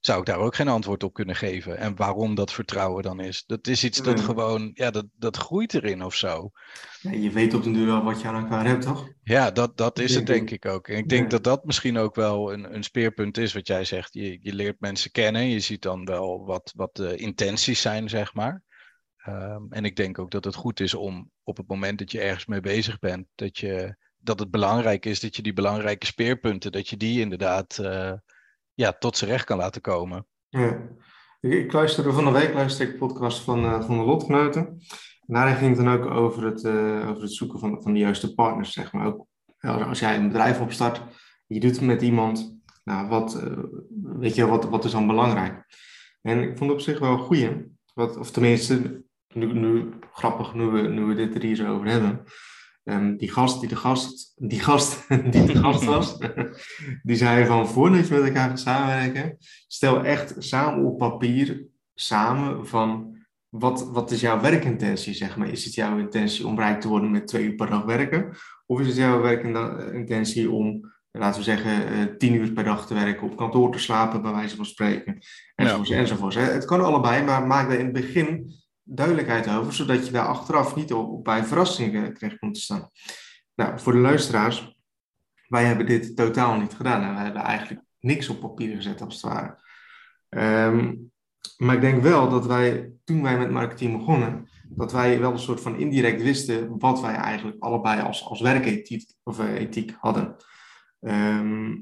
zou 0.00 0.20
ik 0.20 0.26
daar 0.26 0.38
ook 0.38 0.54
geen 0.54 0.68
antwoord 0.68 1.02
op 1.02 1.12
kunnen 1.12 1.36
geven. 1.36 1.78
En 1.78 1.96
waarom 1.96 2.34
dat 2.34 2.52
vertrouwen 2.52 3.02
dan 3.02 3.20
is. 3.20 3.44
Dat 3.46 3.66
is 3.66 3.84
iets 3.84 4.02
dat 4.02 4.20
gewoon, 4.20 4.70
ja, 4.74 4.90
dat, 4.90 5.06
dat 5.16 5.36
groeit 5.36 5.74
erin 5.74 6.04
of 6.04 6.14
zo. 6.14 6.50
Ja, 7.00 7.10
je 7.10 7.30
weet 7.30 7.54
op 7.54 7.62
den 7.62 7.72
duur 7.72 7.86
wel 7.86 8.02
wat 8.02 8.20
je 8.20 8.28
aan 8.28 8.42
elkaar 8.42 8.66
hebt, 8.66 8.82
toch? 8.82 9.08
Ja, 9.22 9.50
dat, 9.50 9.76
dat 9.76 9.98
is 9.98 10.14
het 10.14 10.26
denk 10.26 10.50
ik 10.50 10.66
ook. 10.66 10.88
En 10.88 10.96
ik 10.96 11.08
denk 11.08 11.30
dat 11.30 11.44
dat 11.44 11.64
misschien 11.64 11.98
ook 11.98 12.14
wel 12.14 12.52
een, 12.52 12.74
een 12.74 12.82
speerpunt 12.82 13.38
is 13.38 13.52
wat 13.52 13.66
jij 13.66 13.84
zegt. 13.84 14.14
Je, 14.14 14.38
je 14.42 14.54
leert 14.54 14.80
mensen 14.80 15.10
kennen, 15.10 15.48
je 15.48 15.60
ziet 15.60 15.82
dan 15.82 16.04
wel 16.04 16.44
wat, 16.44 16.72
wat 16.76 16.96
de 16.96 17.16
intenties 17.16 17.80
zijn, 17.80 18.08
zeg 18.08 18.34
maar. 18.34 18.62
Ehm, 19.16 19.62
en 19.68 19.84
ik 19.84 19.96
denk 19.96 20.18
ook 20.18 20.30
dat 20.30 20.44
het 20.44 20.54
goed 20.54 20.80
is 20.80 20.94
om 20.94 21.30
op 21.42 21.56
het 21.56 21.68
moment 21.68 21.98
dat 21.98 22.12
je 22.12 22.20
ergens 22.20 22.46
mee 22.46 22.60
bezig 22.60 22.98
bent, 22.98 23.26
dat, 23.34 23.58
je, 23.58 23.96
dat 24.18 24.38
het 24.38 24.50
belangrijk 24.50 25.06
is 25.06 25.20
dat 25.20 25.36
je 25.36 25.42
die 25.42 25.52
belangrijke 25.52 26.06
speerpunten, 26.06 26.72
dat 26.72 26.88
je 26.88 26.96
die 26.96 27.20
inderdaad 27.20 27.78
uh, 27.80 28.12
ja, 28.74 28.92
tot 28.92 29.16
z'n 29.16 29.26
recht 29.26 29.44
kan 29.44 29.56
laten 29.56 29.80
komen. 29.80 30.26
Ja. 30.48 30.78
Ik 31.40 31.72
luisterde 31.72 32.12
van 32.12 32.24
de 32.24 32.30
week 32.30 32.54
luisterde 32.54 32.92
ik 32.92 32.98
podcast 32.98 33.40
van, 33.40 33.64
uh, 33.64 33.82
van 33.82 33.98
de 33.98 34.04
Lotkneuten. 34.04 34.66
En 35.26 35.34
daarin 35.34 35.56
ging 35.56 35.76
het 35.76 35.84
dan 35.84 35.94
ook 35.94 36.10
over 36.10 36.44
het, 36.44 36.64
uh, 36.64 37.08
over 37.08 37.22
het 37.22 37.32
zoeken 37.32 37.58
van, 37.58 37.82
van 37.82 37.92
de 37.92 37.98
juiste 37.98 38.34
partners, 38.34 38.72
zeg 38.72 38.92
maar. 38.92 39.06
Ook 39.06 39.26
als 39.60 39.98
jij 39.98 40.16
een 40.16 40.28
bedrijf 40.28 40.60
opstart, 40.60 41.02
je 41.46 41.60
doet 41.60 41.70
het 41.70 41.80
met 41.80 42.02
iemand, 42.02 42.58
nou, 42.84 43.08
wat, 43.08 43.42
weet 44.02 44.34
je, 44.34 44.46
wat, 44.46 44.64
wat 44.64 44.84
is 44.84 44.90
dan 44.90 45.06
belangrijk? 45.06 45.64
En 46.22 46.42
ik 46.42 46.56
vond 46.56 46.70
het 46.70 46.78
op 46.78 46.80
zich 46.80 46.98
wel 46.98 47.12
een 47.12 47.18
goeie, 47.18 47.50
wat, 47.94 48.16
of 48.16 48.30
tenminste, 48.30 49.04
nu, 49.34 49.52
nu 49.52 49.92
grappig, 50.12 50.54
nu 50.54 50.64
we, 50.64 50.80
nu 50.80 51.04
we 51.04 51.14
dit 51.14 51.34
er 51.34 51.42
hier 51.42 51.56
zo 51.56 51.74
over 51.74 51.86
hebben. 51.86 52.24
Um, 52.84 53.16
die 53.16 53.30
gast 53.30 53.60
die 53.60 53.68
de 53.68 53.76
gast, 53.76 54.32
die 54.36 54.60
gast 54.60 55.08
die 55.32 55.44
de 55.44 55.54
gast 55.54 55.84
was, 55.84 56.18
die 57.08 57.16
zei 57.16 57.46
van 57.46 57.68
voordat 57.68 58.08
je 58.08 58.14
met 58.14 58.24
elkaar 58.24 58.48
gaat 58.48 58.60
samenwerken, 58.60 59.36
stel 59.66 60.04
echt 60.04 60.34
samen 60.38 60.84
op 60.84 60.98
papier 60.98 61.66
samen 61.94 62.66
van 62.66 63.18
wat, 63.48 63.90
wat 63.90 64.10
is 64.10 64.20
jouw 64.20 64.40
werkintentie, 64.40 65.14
zeg 65.14 65.36
maar. 65.36 65.48
Is 65.48 65.64
het 65.64 65.74
jouw 65.74 65.98
intentie 65.98 66.46
om 66.46 66.58
rijk 66.58 66.80
te 66.80 66.88
worden 66.88 67.10
met 67.10 67.26
twee 67.26 67.44
uur 67.44 67.54
per 67.54 67.70
dag 67.70 67.84
werken? 67.84 68.36
Of 68.66 68.80
is 68.80 68.86
het 68.86 68.96
jouw 68.96 69.20
werkintentie 69.20 70.50
om, 70.50 70.92
laten 71.10 71.38
we 71.38 71.44
zeggen, 71.44 71.92
uh, 71.92 72.16
tien 72.18 72.34
uur 72.34 72.52
per 72.52 72.64
dag 72.64 72.86
te 72.86 72.94
werken, 72.94 73.22
op 73.26 73.36
kantoor 73.36 73.72
te 73.72 73.78
slapen, 73.78 74.22
bij 74.22 74.32
wijze 74.32 74.56
van 74.56 74.64
spreken, 74.64 75.18
enzovoorts, 75.54 75.90
ja. 75.90 75.96
enzovoorts. 75.96 76.36
Het 76.36 76.64
kan 76.64 76.84
allebei, 76.84 77.24
maar 77.24 77.46
maak 77.46 77.68
daar 77.68 77.78
in 77.78 77.84
het 77.84 77.94
begin 77.94 78.59
duidelijkheid 78.94 79.48
over, 79.48 79.72
zodat 79.72 80.06
je 80.06 80.12
daar 80.12 80.26
achteraf 80.26 80.74
niet 80.74 80.92
op, 80.92 81.24
bij 81.24 81.44
verrassingen 81.44 82.14
terecht 82.14 82.38
komt 82.38 82.54
te 82.54 82.60
staan. 82.60 82.90
Nou, 83.54 83.78
voor 83.78 83.92
de 83.92 83.98
luisteraars, 83.98 84.78
wij 85.48 85.64
hebben 85.64 85.86
dit 85.86 86.16
totaal 86.16 86.60
niet 86.60 86.74
gedaan. 86.74 87.02
En 87.02 87.14
we 87.14 87.20
hebben 87.20 87.42
eigenlijk 87.42 87.82
niks 88.00 88.28
op 88.28 88.40
papier 88.40 88.76
gezet, 88.76 89.00
als 89.00 89.14
het 89.14 89.32
ware. 89.32 89.58
Ehm, 90.28 90.94
maar 91.56 91.74
ik 91.74 91.80
denk 91.80 92.02
wel 92.02 92.28
dat 92.28 92.46
wij, 92.46 92.92
toen 93.04 93.22
wij 93.22 93.38
met 93.38 93.50
marketing 93.50 93.96
begonnen, 93.96 94.48
dat 94.68 94.92
wij 94.92 95.20
wel 95.20 95.32
een 95.32 95.38
soort 95.38 95.60
van 95.60 95.76
indirect 95.76 96.22
wisten 96.22 96.78
wat 96.78 97.00
wij 97.00 97.14
eigenlijk 97.14 97.56
allebei 97.62 98.00
als, 98.00 98.24
als 98.24 98.40
werkethiek 98.40 99.12
of, 99.22 99.40
uh, 99.40 99.54
ethiek 99.54 99.96
hadden. 100.00 100.36
Ehm, 101.00 101.72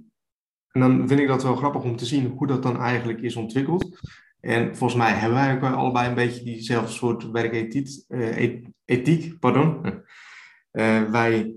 en 0.71 0.81
dan 0.81 1.09
vind 1.09 1.21
ik 1.21 1.29
dat 1.29 1.43
wel 1.43 1.57
grappig 1.57 1.83
om 1.83 1.97
te 1.97 2.07
zien 2.07 2.27
hoe 2.37 2.47
dat 2.47 2.63
dan 2.63 2.81
eigenlijk 2.81 3.21
is 3.21 3.37
ontwikkeld. 3.37 4.01
En 4.49 4.77
volgens 4.77 5.01
mij 5.01 5.13
hebben 5.13 5.39
wij 5.39 5.55
ook 5.55 5.75
allebei 5.75 6.09
een 6.09 6.15
beetje 6.15 6.45
diezelfde 6.45 6.93
soort 6.93 7.31
werkethiek. 7.31 7.89
Uh, 8.09 8.63
ethiek, 8.85 9.39
pardon. 9.39 9.81
Uh, 10.73 11.03
wij 11.03 11.55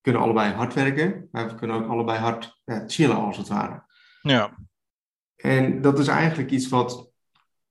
kunnen 0.00 0.22
allebei 0.22 0.52
hard 0.52 0.74
werken, 0.74 1.28
maar 1.32 1.48
we 1.48 1.54
kunnen 1.54 1.76
ook 1.76 1.88
allebei 1.88 2.18
hard 2.18 2.60
chillen, 2.86 3.16
als 3.16 3.36
het 3.36 3.48
ware. 3.48 3.82
Ja. 4.22 4.58
En 5.36 5.80
dat 5.80 5.98
is 5.98 6.08
eigenlijk 6.08 6.50
iets 6.50 6.68
wat, 6.68 7.10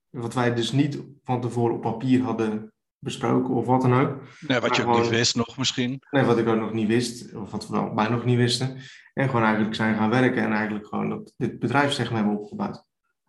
wat 0.09 0.33
wij 0.33 0.53
dus 0.53 0.71
niet 0.71 1.03
van 1.23 1.41
tevoren 1.41 1.75
op 1.75 1.81
papier 1.81 2.21
hadden 2.21 2.73
besproken 2.99 3.53
of 3.53 3.65
wat 3.65 3.81
dan 3.81 3.93
ook. 3.93 4.21
Nee, 4.39 4.59
wat 4.59 4.75
je 4.75 4.85
ook 4.85 5.01
niet 5.01 5.09
wist 5.09 5.35
nog 5.35 5.57
misschien. 5.57 6.01
Nee, 6.09 6.23
wat 6.23 6.37
ik 6.37 6.47
ook 6.47 6.59
nog 6.59 6.73
niet 6.73 6.87
wist, 6.87 7.35
of 7.35 7.51
wat 7.51 7.67
we 7.67 7.77
allebei 7.77 8.09
nog 8.09 8.25
niet 8.25 8.37
wisten. 8.37 8.77
En 9.13 9.25
gewoon 9.25 9.43
eigenlijk 9.43 9.75
zijn 9.75 9.95
gaan 9.95 10.09
werken 10.09 10.43
en 10.43 10.51
eigenlijk 10.51 10.87
gewoon 10.87 11.09
dat, 11.09 11.33
dit 11.37 11.59
bedrijf 11.59 11.91
zeg 11.91 12.09
maar 12.09 12.19
hebben 12.19 12.39
opgebouwd 12.39 12.85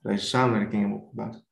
deze 0.07 0.27
samenwerking 0.27 0.81
hebben 0.81 0.99
opgebouwd. 1.01 1.45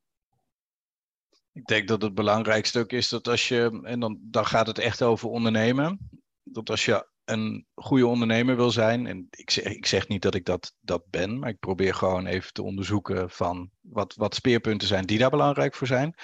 Ik 1.53 1.65
denk 1.65 1.89
dat 1.89 2.03
het 2.03 2.15
belangrijkste 2.15 2.79
ook 2.79 2.93
is 2.93 3.09
dat 3.09 3.29
als 3.29 3.49
je, 3.49 3.81
en 3.83 4.01
dan, 4.01 4.19
dan 4.23 4.47
gaat 4.47 4.67
het 4.67 4.79
echt 4.79 5.03
over 5.03 5.29
ondernemen, 5.29 6.11
dat 6.43 6.71
als 6.71 6.85
je 6.85 7.09
een 7.25 7.67
goede 7.75 8.07
ondernemer 8.07 8.57
wil 8.57 8.71
zijn, 8.71 9.07
en 9.07 9.27
ik 9.31 9.51
zeg, 9.51 9.65
ik 9.65 9.87
zeg 9.87 10.09
niet 10.09 10.23
dat 10.23 10.35
ik 10.35 10.45
dat, 10.45 10.75
dat 10.81 11.05
ben, 11.11 11.39
maar 11.39 11.49
ik 11.49 11.59
probeer 11.59 11.95
gewoon 11.95 12.27
even 12.27 12.53
te 12.53 12.63
onderzoeken 12.63 13.31
van 13.31 13.71
wat, 13.81 14.15
wat 14.15 14.35
speerpunten 14.35 14.89
zijn 14.89 15.07
die 15.07 15.19
daar 15.19 15.31
belangrijk 15.31 15.75
voor 15.75 15.87
zijn, 15.87 16.15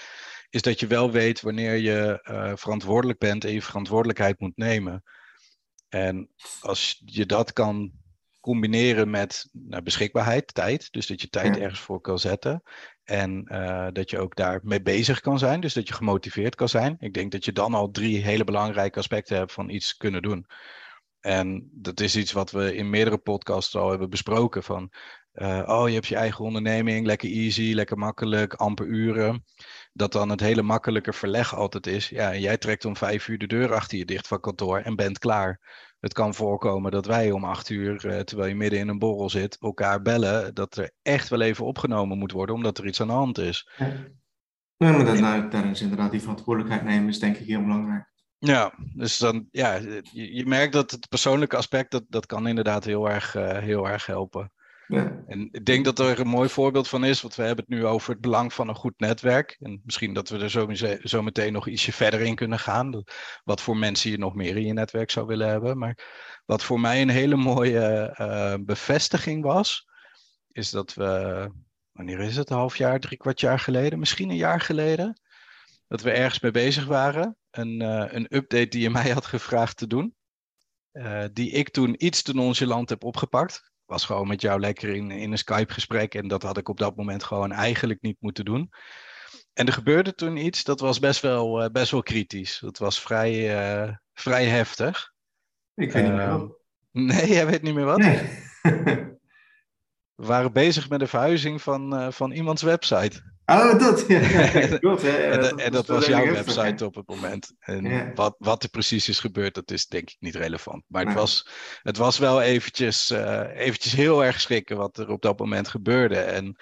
is 0.51 0.63
dat 0.63 0.81
je 0.81 0.87
wel 0.87 1.11
weet 1.11 1.41
wanneer 1.41 1.75
je 1.75 2.27
uh, 2.31 2.53
verantwoordelijk 2.57 3.19
bent 3.19 3.45
en 3.45 3.53
je 3.53 3.63
verantwoordelijkheid 3.63 4.41
moet 4.41 4.57
nemen. 4.57 5.03
En 5.89 6.31
als 6.61 7.03
je 7.05 7.27
dat 7.27 7.53
kan 7.53 7.93
combineren 8.41 9.11
met 9.11 9.49
nou, 9.53 9.83
beschikbaarheid, 9.83 10.55
tijd. 10.55 10.93
Dus 10.93 11.07
dat 11.07 11.21
je 11.21 11.29
tijd 11.29 11.59
ergens 11.59 11.81
voor 11.81 12.01
kan 12.01 12.19
zetten. 12.19 12.63
En 13.05 13.49
uh, 13.53 13.89
dat 13.93 14.11
je 14.11 14.19
ook 14.19 14.37
daarmee 14.37 14.83
bezig 14.83 15.21
kan 15.21 15.39
zijn. 15.39 15.61
Dus 15.61 15.75
dat 15.75 15.89
je 15.89 15.95
gemotiveerd 15.95 16.55
kan 16.55 16.69
zijn. 16.69 16.97
Ik 16.99 17.15
denk 17.15 17.33
dat 17.33 17.45
je 17.45 17.53
dan 17.53 17.75
al 17.75 17.91
drie 17.91 18.19
hele 18.19 18.45
belangrijke 18.45 18.99
aspecten 18.99 19.37
hebt 19.37 19.53
van 19.53 19.69
iets 19.69 19.97
kunnen 19.97 20.23
doen. 20.23 20.47
En 21.21 21.69
dat 21.73 22.01
is 22.01 22.17
iets 22.17 22.33
wat 22.33 22.51
we 22.51 22.75
in 22.75 22.91
meerdere 22.91 23.19
podcasts 23.19 23.77
al 23.77 23.91
hebben 23.91 24.11
besproken. 24.11 24.63
Van, 24.63 24.93
uh, 25.35 25.63
oh, 25.67 25.89
je 25.89 25.95
hebt 25.95 26.07
je 26.07 26.17
eigen 26.17 26.45
onderneming, 26.45 27.07
lekker 27.07 27.31
easy, 27.31 27.73
lekker 27.75 27.99
makkelijk, 27.99 28.55
amper 28.55 28.87
uren. 28.87 29.45
Dat 29.93 30.13
dan 30.13 30.29
het 30.29 30.41
hele 30.41 30.63
makkelijke 30.63 31.13
verleg 31.13 31.55
altijd 31.55 31.87
is. 31.87 32.09
Ja, 32.09 32.37
jij 32.37 32.59
trekt 32.59 32.85
om 32.85 32.97
vijf 32.97 33.29
uur 33.29 33.39
de 33.39 33.47
deur 33.47 33.75
achter 33.75 33.99
je 33.99 34.05
dicht 34.05 34.27
van 34.27 34.41
kantoor 34.41 34.79
en 34.79 34.97
bent 34.97 35.19
klaar 35.19 35.61
het 36.01 36.13
kan 36.13 36.35
voorkomen 36.35 36.91
dat 36.91 37.07
wij 37.07 37.31
om 37.31 37.45
acht 37.45 37.69
uur, 37.69 38.07
eh, 38.07 38.21
terwijl 38.21 38.49
je 38.49 38.55
midden 38.55 38.79
in 38.79 38.89
een 38.89 38.99
borrel 38.99 39.31
zit, 39.31 39.57
elkaar 39.61 40.03
bellen 40.03 40.55
dat 40.55 40.77
er 40.77 40.91
echt 41.03 41.29
wel 41.29 41.41
even 41.41 41.65
opgenomen 41.65 42.19
moet 42.19 42.33
worden, 42.33 42.55
omdat 42.55 42.79
er 42.79 42.87
iets 42.87 43.01
aan 43.01 43.07
de 43.07 43.13
hand 43.13 43.39
is. 43.39 43.71
Ja, 43.77 43.87
ja 44.77 44.91
maar 44.91 45.05
dat, 45.05 45.53
daar 45.53 45.71
is 45.71 45.81
inderdaad 45.81 46.11
die 46.11 46.21
verantwoordelijkheid 46.21 46.85
nemen 46.85 47.09
is 47.09 47.19
denk 47.19 47.37
ik 47.37 47.47
heel 47.47 47.63
belangrijk. 47.63 48.09
Ja, 48.39 48.73
dus 48.95 49.19
dan, 49.19 49.49
ja, 49.51 49.75
je, 50.13 50.35
je 50.35 50.47
merkt 50.47 50.73
dat 50.73 50.91
het 50.91 51.09
persoonlijke 51.09 51.57
aspect, 51.57 51.91
dat, 51.91 52.05
dat 52.09 52.27
kan 52.27 52.47
inderdaad 52.47 52.85
heel 52.85 53.11
erg, 53.11 53.37
uh, 53.37 53.59
heel 53.59 53.89
erg 53.89 54.07
helpen. 54.07 54.53
En 54.91 55.49
ik 55.53 55.65
denk 55.65 55.85
dat 55.85 55.99
er 55.99 56.21
een 56.21 56.27
mooi 56.27 56.49
voorbeeld 56.49 56.89
van 56.89 57.05
is, 57.05 57.21
want 57.21 57.35
we 57.35 57.43
hebben 57.43 57.65
het 57.65 57.75
nu 57.75 57.87
over 57.87 58.11
het 58.11 58.21
belang 58.21 58.53
van 58.53 58.69
een 58.69 58.75
goed 58.75 58.95
netwerk. 58.97 59.57
En 59.61 59.81
misschien 59.85 60.15
dat 60.15 60.29
we 60.29 60.39
er 60.39 60.51
zo, 61.03 61.23
meteen 61.23 61.53
nog 61.53 61.69
ietsje 61.69 61.93
verder 61.93 62.21
in 62.21 62.35
kunnen 62.35 62.59
gaan. 62.59 63.05
Wat 63.45 63.61
voor 63.61 63.77
mensen 63.77 64.11
je 64.11 64.19
nog 64.19 64.35
meer 64.35 64.57
in 64.57 64.67
je 64.67 64.73
netwerk 64.73 65.11
zou 65.11 65.27
willen 65.27 65.49
hebben. 65.49 65.79
Maar 65.79 65.99
wat 66.47 66.63
voor 66.63 66.81
mij 66.81 67.03
een 67.03 67.09
hele 67.09 67.37
mooie 67.37 68.17
uh, 68.21 68.55
bevestiging 68.65 69.43
was, 69.43 69.89
is 70.53 70.71
dat 70.71 70.95
we, 70.95 71.51
wanneer 71.93 72.21
is 72.21 72.37
het, 72.37 72.51
een 72.51 72.57
half 72.57 72.77
jaar, 72.77 73.01
drie 73.01 73.19
kwart 73.19 73.41
jaar 73.41 73.59
geleden, 73.59 73.99
misschien 73.99 74.31
een 74.31 74.37
jaar 74.37 74.61
geleden, 74.61 75.21
dat 75.89 76.03
we 76.03 76.11
ergens 76.11 76.41
mee 76.41 76.53
bezig 76.53 76.87
waren. 76.87 77.37
Een, 77.51 77.83
uh, 77.83 78.05
een 78.09 78.27
update 78.37 78.69
die 78.69 78.81
je 78.81 78.91
mij 78.91 79.11
had 79.11 79.27
gevraagd 79.27 79.77
te 79.77 79.87
doen. 79.87 80.15
Uh, 80.93 81.25
die 81.33 81.51
ik 81.51 81.69
toen 81.69 82.05
iets 82.05 82.23
te 82.23 82.35
nonchalant 82.35 82.89
heb 82.89 83.05
opgepakt 83.05 83.70
was 83.91 84.05
gewoon 84.05 84.29
met 84.29 84.41
jou 84.41 84.61
lekker 84.61 84.95
in, 84.95 85.11
in 85.11 85.33
een 85.33 85.39
Skype-gesprek. 85.39 86.15
En 86.15 86.29
dat 86.29 86.43
had 86.43 86.57
ik 86.57 86.69
op 86.69 86.79
dat 86.79 86.97
moment 86.97 87.25
gewoon 87.25 87.53
eigenlijk 87.53 88.01
niet 88.01 88.17
moeten 88.21 88.45
doen. 88.45 88.71
En 89.53 89.67
er 89.67 89.73
gebeurde 89.73 90.15
toen 90.15 90.37
iets, 90.37 90.65
dat 90.65 90.81
was 90.81 90.99
best 90.99 91.21
wel, 91.21 91.65
uh, 91.65 91.71
best 91.71 91.91
wel 91.91 92.03
kritisch. 92.03 92.59
Dat 92.59 92.79
was 92.79 93.01
vrij, 93.01 93.33
uh, 93.85 93.95
vrij 94.13 94.45
heftig. 94.45 95.13
Ik 95.75 95.93
weet 95.93 96.03
niet 96.03 96.13
meer 96.13 96.21
ehm, 96.21 96.39
wat. 96.39 96.59
Nee, 96.93 97.29
jij 97.29 97.47
weet 97.47 97.63
niet 97.63 97.75
meer 97.75 97.85
wat? 97.85 97.99
Nee. 97.99 98.39
We 100.15 100.27
waren 100.27 100.53
bezig 100.53 100.89
met 100.89 100.99
de 101.01 101.07
verhuizing 101.07 101.63
van, 101.63 101.95
uh, 101.95 102.11
van 102.11 102.31
iemands 102.31 102.63
website. 102.63 103.23
Oh, 103.51 103.79
dat. 103.79 104.05
Ja, 104.09 104.79
klopt. 104.79 105.05
en, 105.05 105.41
dat, 105.41 105.61
en 105.61 105.73
dat 105.73 105.87
was 105.87 106.07
jouw 106.07 106.33
website 106.33 106.85
op 106.85 106.95
het 106.95 107.09
moment. 107.09 107.53
En 107.59 108.15
wat, 108.15 108.35
wat 108.39 108.63
er 108.63 108.69
precies 108.69 109.09
is 109.09 109.19
gebeurd, 109.19 109.55
dat 109.55 109.71
is 109.71 109.87
denk 109.87 110.11
ik 110.11 110.17
niet 110.21 110.35
relevant. 110.35 110.85
Maar 110.87 111.05
het, 111.05 111.15
was, 111.15 111.49
het 111.83 111.97
was 111.97 112.19
wel 112.19 112.43
eventjes, 112.43 113.11
uh, 113.11 113.43
eventjes 113.55 113.93
heel 113.93 114.25
erg 114.25 114.41
schrikken 114.41 114.77
wat 114.77 114.99
er 114.99 115.09
op 115.09 115.23
dat 115.23 115.39
moment 115.39 115.69
gebeurde. 115.69 116.19
En 116.19 116.57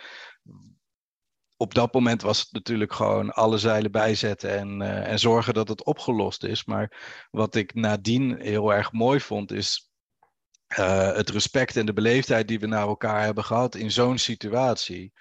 op 1.57 1.75
dat 1.75 1.93
moment 1.93 2.23
was 2.23 2.41
het 2.41 2.53
natuurlijk 2.53 2.93
gewoon 2.93 3.31
alle 3.31 3.59
zeilen 3.59 3.91
bijzetten 3.91 4.59
en, 4.59 4.81
uh, 4.81 5.11
en 5.11 5.19
zorgen 5.19 5.55
dat 5.55 5.69
het 5.69 5.85
opgelost 5.85 6.45
is. 6.45 6.65
Maar 6.65 6.93
wat 7.31 7.55
ik 7.55 7.75
nadien 7.75 8.41
heel 8.41 8.73
erg 8.73 8.93
mooi 8.93 9.21
vond, 9.21 9.53
is 9.53 9.91
uh, 10.79 11.13
het 11.13 11.31
respect 11.31 11.77
en 11.77 11.87
de 11.87 11.93
beleefdheid 11.93 12.49
die 12.49 12.59
we 12.59 12.67
naar 12.67 12.87
elkaar 12.87 13.25
hebben 13.25 13.45
gehad 13.45 13.75
in 13.75 13.91
zo'n 13.91 14.19
situatie. 14.19 15.13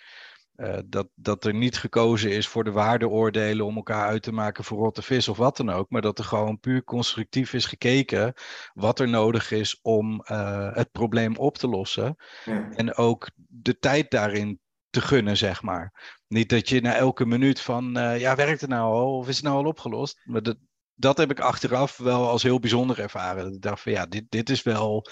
Uh, 0.58 0.78
dat, 0.86 1.08
dat 1.15 1.46
er 1.46 1.54
niet 1.54 1.78
gekozen 1.78 2.32
is 2.32 2.48
voor 2.48 2.63
de 2.63 2.72
waardeoordelen 2.72 3.65
om 3.65 3.76
elkaar 3.76 4.08
uit 4.08 4.24
te 4.24 4.32
maken 4.32 4.63
voor 4.63 4.78
rotte 4.78 5.02
vis 5.02 5.28
of 5.28 5.38
wat 5.38 5.58
dan 5.58 5.70
ook. 5.70 5.89
Maar 5.89 6.02
dat 6.02 6.17
er 6.17 6.24
gewoon 6.24 6.60
puur 6.60 6.84
constructief 6.84 7.54
is 7.54 7.65
gekeken 7.65 8.34
wat 8.74 9.00
er 9.00 9.08
nodig 9.08 9.52
is 9.52 9.80
om 9.82 10.24
uh, 10.32 10.74
het 10.74 10.91
probleem 10.91 11.36
op 11.36 11.58
te 11.58 11.67
lossen. 11.67 12.15
Ja. 12.46 12.70
En 12.72 12.96
ook 12.96 13.30
de 13.36 13.80
tijd 13.80 14.12
daarin 14.12 14.60
te 14.89 15.02
gunnen, 15.02 15.38
zeg 15.38 15.62
maar. 15.62 16.15
Niet 16.28 16.50
dat 16.50 16.70
je 16.70 16.82
na 16.82 16.96
elke 16.96 17.26
minuut 17.26 17.62
van, 17.62 17.91
ja, 18.17 18.36
werkt 18.36 18.62
het 18.62 18.70
nou 18.70 18.93
al 18.93 19.17
of 19.17 19.28
is 19.28 19.36
het 19.36 19.46
nou 19.46 19.58
al 19.58 19.70
opgelost? 19.70 20.22
Maar 20.24 20.41
dat, 20.41 20.58
dat 20.93 21.17
heb 21.17 21.32
ik 21.32 21.39
achteraf 21.39 21.98
wel 21.98 22.30
als 22.30 22.43
heel 22.43 22.60
bijzonder 22.60 23.00
ervaren. 23.00 23.54
Ik 23.54 23.62
dacht 23.62 23.82
van 23.82 23.91
ja, 23.91 24.06
dit, 24.06 24.26
dit 24.30 24.50
is 24.50 24.63
wel 24.63 25.08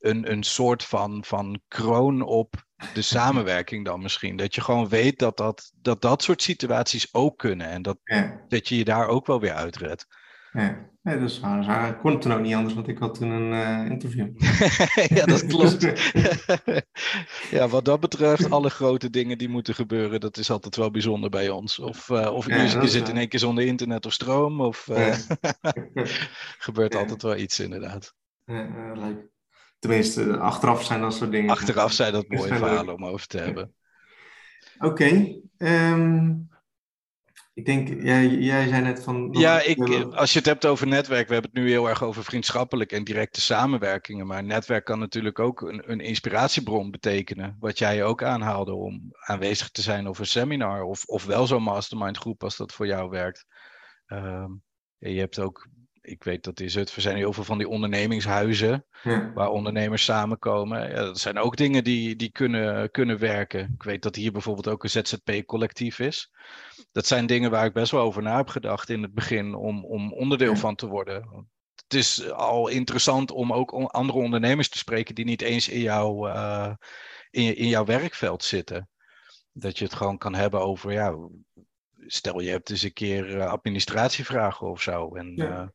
een, 0.00 0.30
een 0.30 0.42
soort 0.42 0.84
van, 0.84 1.24
van 1.24 1.60
kroon 1.68 2.22
op 2.22 2.54
de 2.94 3.02
samenwerking 3.16 3.84
dan 3.84 4.02
misschien. 4.02 4.36
Dat 4.36 4.54
je 4.54 4.60
gewoon 4.60 4.88
weet 4.88 5.18
dat 5.18 5.36
dat, 5.36 5.72
dat, 5.82 6.02
dat 6.02 6.22
soort 6.22 6.42
situaties 6.42 7.14
ook 7.14 7.38
kunnen. 7.38 7.66
En 7.66 7.82
dat, 7.82 7.98
dat 8.48 8.68
je 8.68 8.76
je 8.76 8.84
daar 8.84 9.06
ook 9.06 9.26
wel 9.26 9.40
weer 9.40 9.54
uitredt. 9.54 10.06
Ja, 10.52 10.90
ja 11.02 11.16
dat 11.16 11.30
is 11.30 11.40
waar. 11.40 11.88
Ik 11.88 11.98
kon 11.98 12.12
het 12.12 12.22
toen 12.22 12.32
ook 12.32 12.40
niet 12.40 12.54
anders, 12.54 12.74
want 12.74 12.88
ik 12.88 12.98
had 12.98 13.14
toen 13.14 13.30
een 13.30 13.52
uh, 13.52 13.90
interview. 13.90 14.28
ja, 15.18 15.24
dat 15.24 15.46
klopt. 15.52 15.92
ja, 17.50 17.68
wat 17.68 17.84
dat 17.84 18.00
betreft, 18.00 18.50
alle 18.50 18.70
grote 18.70 19.10
dingen 19.10 19.38
die 19.38 19.48
moeten 19.48 19.74
gebeuren, 19.74 20.20
dat 20.20 20.36
is 20.36 20.50
altijd 20.50 20.76
wel 20.76 20.90
bijzonder 20.90 21.30
bij 21.30 21.48
ons. 21.50 21.78
Of, 21.78 22.08
uh, 22.08 22.32
of 22.32 22.46
ja, 22.46 22.62
je, 22.62 22.88
zit 22.88 23.08
in 23.08 23.16
één 23.16 23.28
keer 23.28 23.40
zonder 23.40 23.64
internet 23.64 24.06
of 24.06 24.12
stroom, 24.12 24.60
of 24.60 24.88
uh, 24.90 25.14
gebeurt 26.58 26.94
altijd 26.94 27.22
wel 27.22 27.36
iets 27.36 27.60
inderdaad. 27.60 28.14
Ja, 28.44 28.92
leuk. 28.94 29.28
Tenminste, 29.80 30.38
achteraf 30.38 30.84
zijn 30.84 31.00
dat 31.00 31.14
soort 31.14 31.30
dingen. 31.30 31.50
Achteraf 31.50 31.92
zijn 31.92 32.12
dat 32.12 32.28
mooie 32.28 32.54
verhalen 32.54 32.94
om 32.94 33.06
over 33.06 33.26
te 33.26 33.38
hebben. 33.38 33.74
Oké. 34.78 34.86
Okay, 34.86 35.40
ehm, 35.56 36.32
ik 37.54 37.64
denk, 37.64 38.02
jij, 38.02 38.28
jij 38.28 38.68
zei 38.68 38.82
net 38.82 39.02
van. 39.02 39.28
Ja, 39.32 39.60
ik, 39.60 40.04
als 40.14 40.32
je 40.32 40.38
het 40.38 40.48
hebt 40.48 40.66
over 40.66 40.86
netwerk, 40.86 41.26
we 41.26 41.32
hebben 41.32 41.50
het 41.52 41.62
nu 41.62 41.68
heel 41.68 41.88
erg 41.88 42.02
over 42.02 42.24
vriendschappelijk 42.24 42.92
en 42.92 43.04
directe 43.04 43.40
samenwerkingen. 43.40 44.26
Maar 44.26 44.44
netwerk 44.44 44.84
kan 44.84 44.98
natuurlijk 44.98 45.38
ook 45.38 45.60
een, 45.60 45.90
een 45.90 46.00
inspiratiebron 46.00 46.90
betekenen. 46.90 47.56
Wat 47.60 47.78
jij 47.78 48.04
ook 48.04 48.22
aanhaalde 48.22 48.74
om 48.74 49.12
aanwezig 49.18 49.70
te 49.70 49.82
zijn 49.82 50.08
op 50.08 50.18
een 50.18 50.26
seminar 50.26 50.82
of, 50.82 51.04
of 51.04 51.24
wel 51.24 51.46
zo'n 51.46 51.62
mastermind 51.62 52.18
groep 52.18 52.42
als 52.42 52.56
dat 52.56 52.72
voor 52.72 52.86
jou 52.86 53.10
werkt. 53.10 53.46
Um, 54.06 54.62
je 54.98 55.18
hebt 55.18 55.38
ook 55.38 55.68
ik 56.10 56.24
weet 56.24 56.44
dat 56.44 56.60
in 56.60 56.70
Zutphen 56.70 57.02
zijn 57.02 57.16
heel 57.16 57.32
veel 57.32 57.44
van 57.44 57.58
die 57.58 57.68
ondernemingshuizen 57.68 58.86
ja. 59.02 59.32
waar 59.32 59.48
ondernemers 59.48 60.04
samenkomen. 60.04 60.88
Ja, 60.88 60.94
dat 60.94 61.18
zijn 61.18 61.38
ook 61.38 61.56
dingen 61.56 61.84
die, 61.84 62.16
die 62.16 62.32
kunnen, 62.32 62.90
kunnen 62.90 63.18
werken. 63.18 63.72
Ik 63.74 63.82
weet 63.82 64.02
dat 64.02 64.16
hier 64.16 64.32
bijvoorbeeld 64.32 64.68
ook 64.68 64.84
een 64.84 64.90
ZZP-collectief 64.90 65.98
is. 65.98 66.30
Dat 66.92 67.06
zijn 67.06 67.26
dingen 67.26 67.50
waar 67.50 67.64
ik 67.64 67.72
best 67.72 67.92
wel 67.92 68.00
over 68.00 68.22
na 68.22 68.36
heb 68.36 68.48
gedacht 68.48 68.88
in 68.88 69.02
het 69.02 69.14
begin 69.14 69.54
om, 69.54 69.84
om 69.84 70.12
onderdeel 70.12 70.56
van 70.56 70.74
te 70.74 70.86
worden. 70.86 71.48
Het 71.74 71.94
is 71.94 72.30
al 72.30 72.68
interessant 72.68 73.30
om 73.30 73.52
ook 73.52 73.70
andere 73.70 74.18
ondernemers 74.18 74.68
te 74.68 74.78
spreken 74.78 75.14
die 75.14 75.24
niet 75.24 75.42
eens 75.42 75.68
in, 75.68 75.80
jou, 75.80 76.28
uh, 76.28 76.72
in, 77.30 77.56
in 77.56 77.68
jouw 77.68 77.84
werkveld 77.84 78.44
zitten. 78.44 78.88
Dat 79.52 79.78
je 79.78 79.84
het 79.84 79.94
gewoon 79.94 80.18
kan 80.18 80.34
hebben 80.34 80.60
over, 80.60 80.92
ja, 80.92 81.16
stel 82.06 82.40
je 82.40 82.50
hebt 82.50 82.70
eens 82.70 82.82
een 82.82 82.92
keer 82.92 83.36
uh, 83.36 83.46
administratievragen 83.46 84.70
of 84.70 84.82
zo. 84.82 85.14
En, 85.14 85.32
ja. 85.36 85.72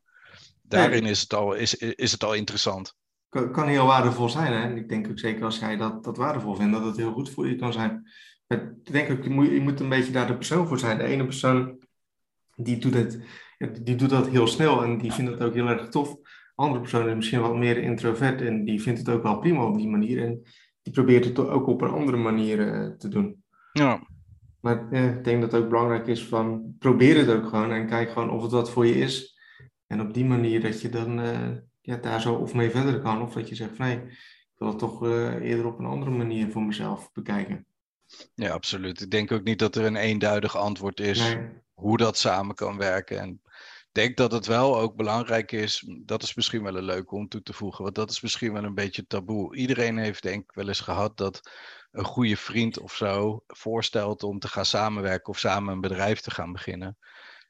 Daarin 0.67 1.05
is, 1.05 1.21
het 1.21 1.33
al, 1.33 1.53
is, 1.53 1.75
is 1.75 2.11
het 2.11 2.23
al 2.23 2.33
interessant. 2.33 2.95
Kan, 3.29 3.51
kan 3.51 3.67
heel 3.67 3.85
waardevol 3.85 4.29
zijn. 4.29 4.53
Hè? 4.53 4.75
Ik 4.75 4.89
denk 4.89 5.07
ook 5.07 5.19
zeker 5.19 5.45
als 5.45 5.59
jij 5.59 5.77
dat, 5.77 6.03
dat 6.03 6.17
waardevol 6.17 6.55
vindt, 6.55 6.73
dat 6.73 6.85
het 6.85 6.97
heel 6.97 7.11
goed 7.11 7.29
voor 7.29 7.47
je 7.47 7.55
kan 7.55 7.73
zijn. 7.73 8.09
Ik 8.47 8.91
denk 8.91 9.11
ook, 9.11 9.23
je 9.23 9.29
moet, 9.29 9.49
je 9.49 9.61
moet 9.61 9.79
een 9.79 9.89
beetje 9.89 10.11
daar 10.11 10.27
de 10.27 10.35
persoon 10.35 10.67
voor 10.67 10.79
zijn. 10.79 10.97
De 10.97 11.03
ene 11.03 11.23
persoon 11.23 11.77
die 12.55 12.77
doet, 12.77 12.93
het, 12.93 13.19
die 13.81 13.95
doet 13.95 14.09
dat 14.09 14.27
heel 14.27 14.47
snel 14.47 14.83
en 14.83 14.97
die 14.97 15.13
vindt 15.13 15.31
het 15.31 15.41
ook 15.41 15.53
heel 15.53 15.67
erg 15.67 15.89
tof. 15.89 16.15
De 16.15 16.21
andere 16.55 16.81
persoon 16.81 17.09
is 17.09 17.15
misschien 17.15 17.41
wat 17.41 17.55
meer 17.55 17.77
introvert 17.77 18.41
en 18.41 18.65
die 18.65 18.81
vindt 18.81 18.99
het 18.99 19.09
ook 19.09 19.23
wel 19.23 19.39
prima 19.39 19.63
op 19.65 19.77
die 19.77 19.89
manier. 19.89 20.23
En 20.23 20.41
die 20.81 20.93
probeert 20.93 21.25
het 21.25 21.39
ook 21.39 21.67
op 21.67 21.81
een 21.81 21.89
andere 21.89 22.17
manier 22.17 22.59
uh, 22.59 22.91
te 22.97 23.07
doen. 23.07 23.43
Ja. 23.71 24.07
Maar 24.61 24.87
ja, 24.91 25.09
ik 25.09 25.23
denk 25.23 25.41
dat 25.41 25.51
het 25.51 25.61
ook 25.61 25.69
belangrijk 25.69 26.07
is 26.07 26.25
van 26.25 26.75
probeer 26.79 27.17
het 27.17 27.29
ook 27.29 27.49
gewoon 27.49 27.71
en 27.71 27.87
kijk 27.87 28.09
gewoon 28.09 28.29
of 28.29 28.41
het 28.41 28.51
wat 28.51 28.71
voor 28.71 28.85
je 28.85 28.95
is. 28.95 29.34
En 29.87 30.01
op 30.01 30.13
die 30.13 30.25
manier 30.25 30.61
dat 30.61 30.81
je 30.81 30.89
dan 30.89 31.19
uh, 31.19 31.51
ja, 31.81 31.95
daar 31.95 32.21
zo 32.21 32.33
of 32.33 32.53
mee 32.53 32.69
verder 32.69 32.99
kan, 32.99 33.21
of 33.21 33.33
dat 33.33 33.49
je 33.49 33.55
zegt 33.55 33.75
van 33.75 33.85
nee, 33.85 33.97
ik 33.97 34.55
wil 34.57 34.67
het 34.67 34.79
toch 34.79 35.03
uh, 35.03 35.33
eerder 35.33 35.65
op 35.65 35.79
een 35.79 35.85
andere 35.85 36.11
manier 36.11 36.51
voor 36.51 36.63
mezelf 36.63 37.11
bekijken. 37.11 37.65
Ja, 38.35 38.51
absoluut. 38.51 39.01
Ik 39.01 39.11
denk 39.11 39.31
ook 39.31 39.43
niet 39.43 39.59
dat 39.59 39.75
er 39.75 39.85
een 39.85 39.95
eenduidig 39.95 40.57
antwoord 40.57 40.99
is 40.99 41.19
nee. 41.19 41.49
hoe 41.73 41.97
dat 41.97 42.17
samen 42.17 42.55
kan 42.55 42.77
werken. 42.77 43.19
En 43.19 43.41
ik 43.43 43.89
denk 43.91 44.17
dat 44.17 44.31
het 44.31 44.45
wel 44.45 44.79
ook 44.79 44.95
belangrijk 44.95 45.51
is, 45.51 45.91
dat 46.05 46.23
is 46.23 46.35
misschien 46.35 46.63
wel 46.63 46.75
een 46.75 46.83
leuke 46.83 47.15
om 47.15 47.27
toe 47.27 47.41
te 47.41 47.53
voegen, 47.53 47.83
want 47.83 47.95
dat 47.95 48.09
is 48.09 48.21
misschien 48.21 48.53
wel 48.53 48.63
een 48.63 48.73
beetje 48.73 49.07
taboe. 49.07 49.55
Iedereen 49.55 49.97
heeft 49.97 50.23
denk 50.23 50.43
ik 50.43 50.55
wel 50.55 50.67
eens 50.67 50.79
gehad 50.79 51.17
dat 51.17 51.51
een 51.91 52.05
goede 52.05 52.37
vriend 52.37 52.79
of 52.79 52.95
zo 52.95 53.43
voorstelt 53.47 54.23
om 54.23 54.39
te 54.39 54.47
gaan 54.47 54.65
samenwerken 54.65 55.29
of 55.29 55.39
samen 55.39 55.73
een 55.73 55.81
bedrijf 55.81 56.19
te 56.19 56.31
gaan 56.31 56.51
beginnen 56.51 56.97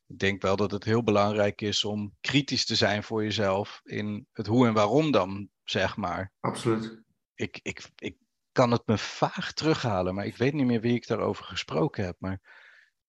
ik 0.08 0.20
denk 0.20 0.42
wel 0.42 0.56
dat 0.56 0.72
het 0.72 0.84
heel 0.84 1.04
belangrijk 1.04 1.62
is 1.62 1.86
om 1.86 2.16
kritisch 2.22 2.66
te 2.66 2.76
zijn 2.76 3.04
voor 3.04 3.24
jezelf 3.24 3.82
in 3.84 4.28
het 4.32 4.48
hoe 4.48 4.68
en 4.68 4.74
waarom 4.74 5.12
dan, 5.12 5.50
zeg 5.64 5.98
maar. 5.98 6.32
Absoluut. 6.40 7.04
Ik, 7.36 7.60
ik, 7.62 7.90
ik 7.96 8.18
kan 8.52 8.72
het 8.72 8.86
me 8.86 8.98
vaag 8.98 9.54
terughalen, 9.54 10.16
maar 10.16 10.26
ik 10.26 10.38
weet 10.38 10.54
niet 10.54 10.66
meer 10.66 10.82
wie 10.82 10.96
ik 10.96 11.08
daarover 11.08 11.46
gesproken 11.46 12.06
heb. 12.06 12.16
Maar 12.20 12.42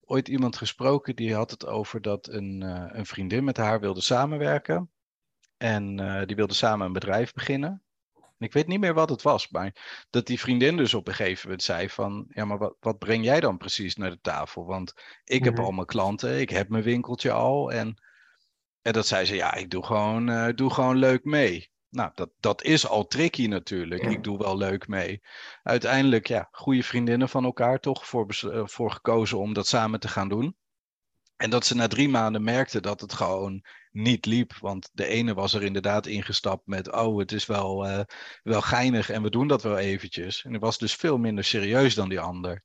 ooit 0.01 0.29
iemand 0.29 0.57
gesproken 0.57 1.17
die 1.17 1.35
had 1.35 1.51
het 1.51 1.67
over 1.67 2.03
dat 2.03 2.29
een, 2.29 2.63
uh, 2.65 2.85
een 2.89 3.07
vriendin 3.07 3.45
met 3.45 3.57
haar 3.57 3.81
wilde 3.81 4.01
samenwerken. 4.01 4.91
En 5.57 6.01
uh, 6.01 6.23
die 6.25 6.37
wilde 6.37 6.55
samen 6.55 6.87
een 6.87 6.93
bedrijf 6.93 7.33
beginnen. 7.33 7.86
Ik 8.38 8.53
weet 8.53 8.66
niet 8.66 8.81
meer 8.81 8.94
wat 8.94 9.11
het 9.11 9.22
was, 9.22 9.49
maar 9.49 10.05
dat 10.11 10.27
die 10.27 10.40
vriendin 10.40 10.77
dus 10.77 10.94
op 10.94 11.09
een 11.09 11.14
gegeven 11.14 11.42
moment 11.42 11.62
zei 11.62 11.88
van, 11.88 12.27
ja, 12.29 12.44
maar 12.44 12.59
wat, 12.59 12.77
wat 12.81 12.99
breng 12.99 13.25
jij 13.25 13.40
dan 13.40 13.57
precies 13.57 13.96
naar 13.96 14.11
de 14.11 14.20
tafel? 14.20 14.66
Want 14.66 14.94
ik 15.25 15.44
heb 15.44 15.55
mhm. 15.55 15.62
al 15.62 15.72
mijn 15.72 15.87
klanten, 15.87 16.40
ik 16.40 16.51
heb 16.51 16.68
mijn 16.68 16.83
winkeltje 16.83 17.33
al. 17.33 17.72
En, 17.72 18.03
en 18.83 18.92
dat 18.92 19.07
zei 19.07 19.25
ze, 19.25 19.35
ja, 19.35 19.55
ik 19.55 19.70
doe 19.70 19.85
gewoon, 19.85 20.31
uh, 20.31 20.49
doe 20.55 20.70
gewoon 20.70 20.96
leuk 20.96 21.25
mee. 21.25 21.70
Nou, 21.90 22.11
dat, 22.14 22.31
dat 22.40 22.62
is 22.62 22.87
al 22.87 23.07
tricky 23.07 23.46
natuurlijk. 23.46 24.03
Ik 24.03 24.25
doe 24.25 24.38
wel 24.38 24.57
leuk 24.57 24.88
mee. 24.88 25.22
Uiteindelijk, 25.62 26.27
ja, 26.27 26.49
goede 26.53 26.83
vriendinnen 26.83 27.29
van 27.29 27.44
elkaar 27.44 27.81
toch 27.81 28.07
voor, 28.07 28.27
uh, 28.44 28.66
voor 28.66 28.90
gekozen 28.90 29.38
om 29.38 29.53
dat 29.53 29.66
samen 29.66 30.01
te 30.01 30.09
gaan 30.09 30.29
doen. 30.29 30.57
En 31.37 31.51
dat 31.51 31.66
ze 31.66 31.75
na 31.75 31.87
drie 31.87 32.09
maanden 32.09 32.44
merkte 32.44 32.81
dat 32.81 33.01
het 33.01 33.12
gewoon 33.12 33.64
niet 33.97 34.27
liep. 34.27 34.53
Want 34.61 34.91
de 34.93 35.07
ene 35.07 35.35
was 35.35 35.55
er 35.55 35.63
inderdaad 35.63 36.07
ingestapt 36.07 36.67
met, 36.67 36.93
oh, 36.93 37.19
het 37.19 37.33
is 37.33 37.47
wel, 37.47 37.87
uh, 37.87 38.01
wel 38.43 38.63
geinig 38.63 39.11
en 39.11 39.23
we 39.23 39.31
doen 39.31 39.49
dat 39.49 39.63
wel 39.63 39.79
eventjes. 39.79 40.45
En 40.45 40.53
het 40.53 40.63
was 40.63 40.79
dus 40.79 40.95
veel 40.95 41.19
minder 41.19 41.45
serieus 41.45 41.95
dan 41.95 42.09
die 42.09 42.21
ander. 42.21 42.63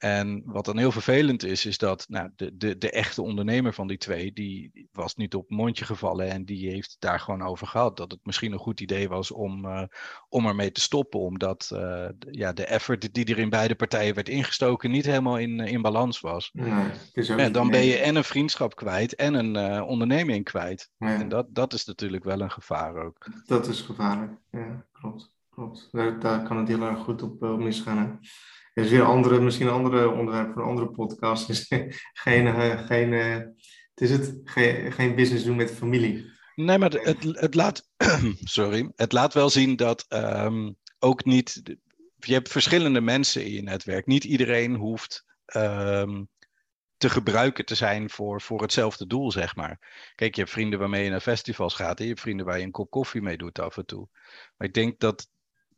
En 0.00 0.42
wat 0.44 0.64
dan 0.64 0.78
heel 0.78 0.92
vervelend 0.92 1.44
is, 1.44 1.66
is 1.66 1.78
dat 1.78 2.06
nou, 2.08 2.30
de, 2.36 2.56
de, 2.56 2.78
de 2.78 2.90
echte 2.90 3.22
ondernemer 3.22 3.74
van 3.74 3.86
die 3.86 3.96
twee, 3.96 4.32
die 4.32 4.88
was 4.92 5.14
niet 5.14 5.34
op 5.34 5.50
mondje 5.50 5.84
gevallen 5.84 6.30
en 6.30 6.44
die 6.44 6.70
heeft 6.70 6.96
daar 6.98 7.20
gewoon 7.20 7.42
over 7.42 7.66
gehad. 7.66 7.96
Dat 7.96 8.10
het 8.10 8.20
misschien 8.22 8.52
een 8.52 8.58
goed 8.58 8.80
idee 8.80 9.08
was 9.08 9.30
om, 9.30 9.64
uh, 9.64 9.82
om 10.28 10.46
ermee 10.46 10.72
te 10.72 10.80
stoppen, 10.80 11.20
omdat 11.20 11.70
uh, 11.74 12.08
ja, 12.30 12.52
de 12.52 12.64
effort 12.64 13.14
die 13.14 13.24
er 13.24 13.38
in 13.38 13.50
beide 13.50 13.74
partijen 13.74 14.14
werd 14.14 14.28
ingestoken 14.28 14.90
niet 14.90 15.04
helemaal 15.04 15.38
in, 15.38 15.60
in 15.60 15.82
balans 15.82 16.20
was. 16.20 16.50
Ja, 16.52 16.90
ja, 17.12 17.48
dan 17.48 17.70
ben 17.70 17.84
je 17.84 17.96
en 17.96 18.16
een 18.16 18.24
vriendschap 18.24 18.76
kwijt 18.76 19.14
en 19.14 19.34
een 19.34 19.56
uh, 19.56 19.86
onderneming 19.88 20.44
kwijt. 20.44 20.90
En 20.98 21.28
dat, 21.28 21.46
dat 21.50 21.72
is 21.72 21.84
natuurlijk 21.84 22.24
wel 22.24 22.40
een 22.40 22.50
gevaar 22.50 23.04
ook. 23.04 23.26
Dat 23.46 23.66
is 23.66 23.80
gevaarlijk, 23.80 24.32
ja, 24.50 24.86
klopt. 24.92 25.32
klopt. 25.50 25.88
Daar, 25.90 26.20
daar 26.20 26.42
kan 26.42 26.56
het 26.56 26.68
heel 26.68 26.82
erg 26.82 26.98
goed 26.98 27.22
op, 27.22 27.42
op 27.42 27.58
misgaan. 27.58 27.98
Hè? 27.98 28.28
Er 28.74 28.84
is 28.84 28.90
weer 28.90 29.04
andere, 29.04 29.40
misschien 29.40 29.66
een 29.66 29.72
andere 29.72 30.10
onderwerp 30.10 30.52
voor 30.52 30.62
een 30.62 30.68
andere 30.68 30.90
podcast. 30.90 31.46
Dus 31.46 31.66
geen, 32.12 32.46
uh, 32.46 32.86
geen, 32.86 33.12
uh, 33.12 33.36
het 33.94 34.00
is 34.00 34.10
het, 34.10 34.40
geen, 34.44 34.92
geen 34.92 35.14
business 35.14 35.44
doen 35.44 35.56
met 35.56 35.70
familie. 35.70 36.38
Nee, 36.54 36.78
maar 36.78 36.90
het, 36.90 37.22
het, 37.22 37.54
laat, 37.54 37.88
sorry, 38.58 38.90
het 38.96 39.12
laat 39.12 39.34
wel 39.34 39.50
zien 39.50 39.76
dat 39.76 40.06
um, 40.08 40.76
ook 40.98 41.24
niet. 41.24 41.62
Je 42.16 42.32
hebt 42.32 42.48
verschillende 42.48 43.00
mensen 43.00 43.44
in 43.44 43.52
je 43.52 43.62
netwerk. 43.62 44.06
Niet 44.06 44.24
iedereen 44.24 44.74
hoeft 44.74 45.24
um, 45.56 46.28
te 46.96 47.10
gebruiken 47.10 47.64
te 47.64 47.74
zijn 47.74 48.10
voor, 48.10 48.40
voor 48.40 48.62
hetzelfde 48.62 49.06
doel, 49.06 49.32
zeg 49.32 49.56
maar. 49.56 49.78
Kijk, 50.14 50.34
je 50.34 50.40
hebt 50.40 50.52
vrienden 50.52 50.78
waarmee 50.78 51.04
je 51.04 51.10
naar 51.10 51.20
festivals 51.20 51.74
gaat. 51.74 51.98
En 51.98 52.02
je 52.04 52.10
hebt 52.10 52.22
vrienden 52.22 52.46
waar 52.46 52.58
je 52.58 52.64
een 52.64 52.70
kop 52.70 52.90
koffie 52.90 53.22
mee 53.22 53.36
doet 53.36 53.58
af 53.58 53.76
en 53.76 53.86
toe. 53.86 54.08
Maar 54.56 54.68
ik 54.68 54.74
denk 54.74 55.00
dat 55.00 55.28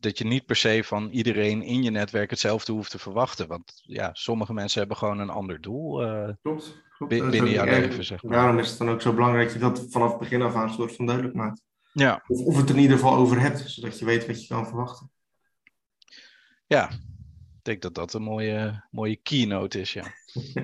dat 0.03 0.19
je 0.19 0.25
niet 0.25 0.47
per 0.47 0.57
se 0.57 0.85
van 0.85 1.09
iedereen 1.11 1.63
in 1.63 1.83
je 1.83 1.91
netwerk 1.91 2.31
hetzelfde 2.31 2.73
hoeft 2.73 2.91
te 2.91 2.99
verwachten. 2.99 3.49
Want 3.49 3.83
ja, 3.83 4.11
sommige 4.13 4.53
mensen 4.53 4.79
hebben 4.79 4.97
gewoon 4.97 5.19
een 5.19 5.31
ander 5.31 5.61
doel 5.61 6.03
uh, 6.03 6.29
klopt, 6.43 6.83
klopt. 6.97 7.31
binnen 7.31 7.51
jouw 7.51 7.65
leven. 7.65 8.05
Zeg 8.05 8.23
maar. 8.23 8.37
Daarom 8.37 8.59
is 8.59 8.69
het 8.69 8.79
dan 8.79 8.91
ook 8.91 9.03
zo 9.03 9.15
belangrijk 9.15 9.47
dat 9.47 9.55
je 9.55 9.61
dat 9.61 9.87
vanaf 9.91 10.11
het 10.11 10.19
begin 10.19 10.43
af 10.43 10.55
aan 10.55 10.63
een 10.63 10.75
soort 10.75 10.97
van 10.97 11.07
duidelijk 11.07 11.37
maakt. 11.37 11.63
Ja. 11.93 12.23
Of, 12.27 12.41
of 12.41 12.57
het 12.57 12.69
er 12.69 12.75
in 12.75 12.81
ieder 12.81 12.97
geval 12.97 13.17
over 13.17 13.41
hebt, 13.41 13.61
zodat 13.71 13.99
je 13.99 14.05
weet 14.05 14.27
wat 14.27 14.43
je 14.43 14.55
kan 14.55 14.67
verwachten. 14.67 15.11
Ja, 16.67 16.91
ik 16.91 17.63
denk 17.63 17.83
dat 17.83 17.95
dat 17.95 18.15
een 18.15 18.23
mooie, 18.23 18.85
mooie 18.91 19.17
keynote 19.17 19.81
is, 19.81 19.93
ja. 19.93 20.05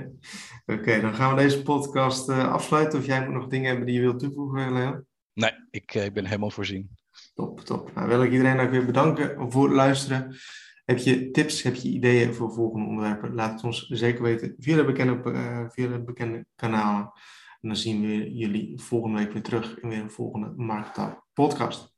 Oké, 0.76 1.00
dan 1.00 1.14
gaan 1.14 1.34
we 1.34 1.42
deze 1.42 1.62
podcast 1.62 2.28
uh, 2.28 2.52
afsluiten. 2.52 2.98
Of 2.98 3.06
jij 3.06 3.24
moet 3.24 3.34
nog 3.34 3.46
dingen 3.46 3.68
hebben 3.68 3.86
die 3.86 3.94
je 3.94 4.00
wilt 4.00 4.18
toevoegen, 4.18 4.72
Leo? 4.72 5.04
Nee, 5.32 5.52
ik, 5.70 5.94
eh, 5.94 6.04
ik 6.04 6.12
ben 6.12 6.26
helemaal 6.26 6.50
voorzien. 6.50 6.97
Top, 7.38 7.60
top. 7.60 7.94
Nou, 7.94 8.08
wil 8.08 8.22
ik 8.22 8.32
iedereen 8.32 8.60
ook 8.60 8.70
weer 8.70 8.86
bedanken 8.86 9.50
voor 9.52 9.64
het 9.64 9.74
luisteren. 9.74 10.36
Heb 10.84 10.98
je 10.98 11.30
tips, 11.30 11.62
heb 11.62 11.74
je 11.74 11.88
ideeën 11.88 12.34
voor 12.34 12.52
volgende 12.52 12.86
onderwerpen? 12.86 13.34
Laat 13.34 13.52
het 13.52 13.64
ons 13.64 13.86
zeker 13.86 14.22
weten 14.22 14.54
via 14.58 14.76
de 14.76 14.84
bekende, 14.84 15.30
uh, 15.30 15.68
via 15.68 15.88
de 15.88 16.02
bekende 16.02 16.46
kanalen. 16.56 17.12
En 17.60 17.68
dan 17.68 17.76
zien 17.76 18.00
we 18.00 18.32
jullie 18.32 18.80
volgende 18.80 19.18
week 19.18 19.32
weer 19.32 19.42
terug 19.42 19.78
in 19.80 19.88
weer 19.88 20.00
een 20.00 20.10
volgende 20.10 20.52
Markttaal 20.56 21.26
podcast. 21.32 21.97